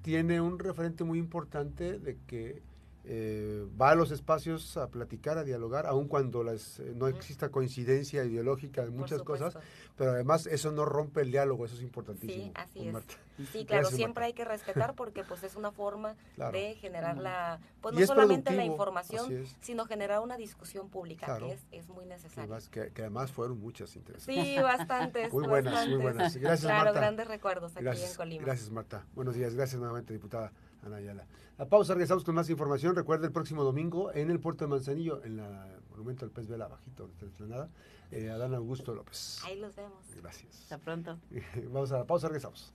tiene 0.01 0.41
un 0.41 0.59
referente 0.59 1.03
muy 1.03 1.19
importante 1.19 1.99
de 1.99 2.17
que 2.25 2.63
eh, 3.11 3.65
va 3.81 3.89
a 3.89 3.95
los 3.95 4.11
espacios 4.11 4.77
a 4.77 4.89
platicar, 4.89 5.39
a 5.39 5.43
dialogar, 5.43 5.87
aun 5.87 6.07
cuando 6.07 6.43
las, 6.43 6.79
eh, 6.79 6.93
no 6.95 7.07
exista 7.07 7.49
coincidencia 7.49 8.23
ideológica 8.23 8.83
en 8.83 8.95
muchas 8.95 9.23
cosas, 9.23 9.57
pero 9.97 10.11
además 10.11 10.45
eso 10.45 10.71
no 10.71 10.85
rompe 10.85 11.21
el 11.21 11.31
diálogo, 11.31 11.65
eso 11.65 11.73
es 11.73 11.81
importantísimo. 11.81 12.43
Sí, 12.43 12.51
así 12.53 12.87
es. 12.87 13.49
Sí, 13.51 13.65
claro, 13.65 13.89
siempre 13.89 14.25
hay 14.25 14.33
que 14.33 14.45
respetar 14.45 14.93
porque 14.93 15.23
pues 15.23 15.43
es 15.43 15.55
una 15.55 15.71
forma 15.71 16.15
de 16.51 16.75
generar 16.75 17.17
la, 17.17 17.59
pues 17.81 17.95
no 17.95 18.05
solamente 18.05 18.51
la 18.51 18.63
información, 18.63 19.43
sino 19.59 19.85
generar 19.85 20.19
una 20.19 20.37
discusión 20.37 20.89
pública, 20.89 21.35
que 21.39 21.53
es, 21.53 21.65
es, 21.71 21.89
muy 21.89 22.05
necesario. 22.05 22.55
Que, 22.69 22.91
además 22.95 23.31
fueron 23.31 23.59
muchas 23.59 23.95
interesantes. 23.95 24.45
Sí, 24.45 24.61
bastantes. 24.61 25.33
muy 25.33 25.47
buenas, 25.47 25.87
muy 25.87 25.97
buenas. 25.97 26.37
Gracias, 26.37 26.61
claro, 26.61 26.93
grandes 26.93 27.27
recuerdos 27.27 27.75
aquí 27.75 27.87
en 27.87 28.13
Colima. 28.15 28.45
Gracias, 28.45 28.69
Marta. 28.69 29.03
Buenos 29.15 29.33
días, 29.33 29.55
gracias 29.55 29.79
nuevamente, 29.79 30.13
diputada. 30.13 30.51
Ana 30.83 30.97
Ayala. 30.97 31.25
La 31.57 31.67
pausa, 31.67 31.93
regresamos 31.93 32.23
con 32.23 32.35
más 32.35 32.49
información. 32.49 32.95
Recuerda 32.95 33.27
el 33.27 33.33
próximo 33.33 33.63
domingo 33.63 34.13
en 34.13 34.29
el 34.29 34.39
puerto 34.39 34.65
de 34.65 34.69
Manzanillo, 34.69 35.23
en 35.23 35.39
el 35.39 35.81
Monumento 35.89 36.25
del 36.25 36.31
Pez 36.31 36.47
Vela, 36.47 36.67
bajito, 36.67 37.07
de 37.07 37.21
la 37.21 37.27
explanada, 37.27 37.69
eh, 38.11 38.29
Adán 38.29 38.53
Augusto 38.53 38.93
López. 38.93 39.39
Ahí 39.43 39.59
los 39.59 39.75
vemos. 39.75 40.03
Gracias. 40.15 40.61
Hasta 40.61 40.77
pronto. 40.77 41.19
Vamos 41.71 41.91
a 41.91 41.97
la 41.97 42.05
pausa, 42.05 42.27
regresamos. 42.27 42.73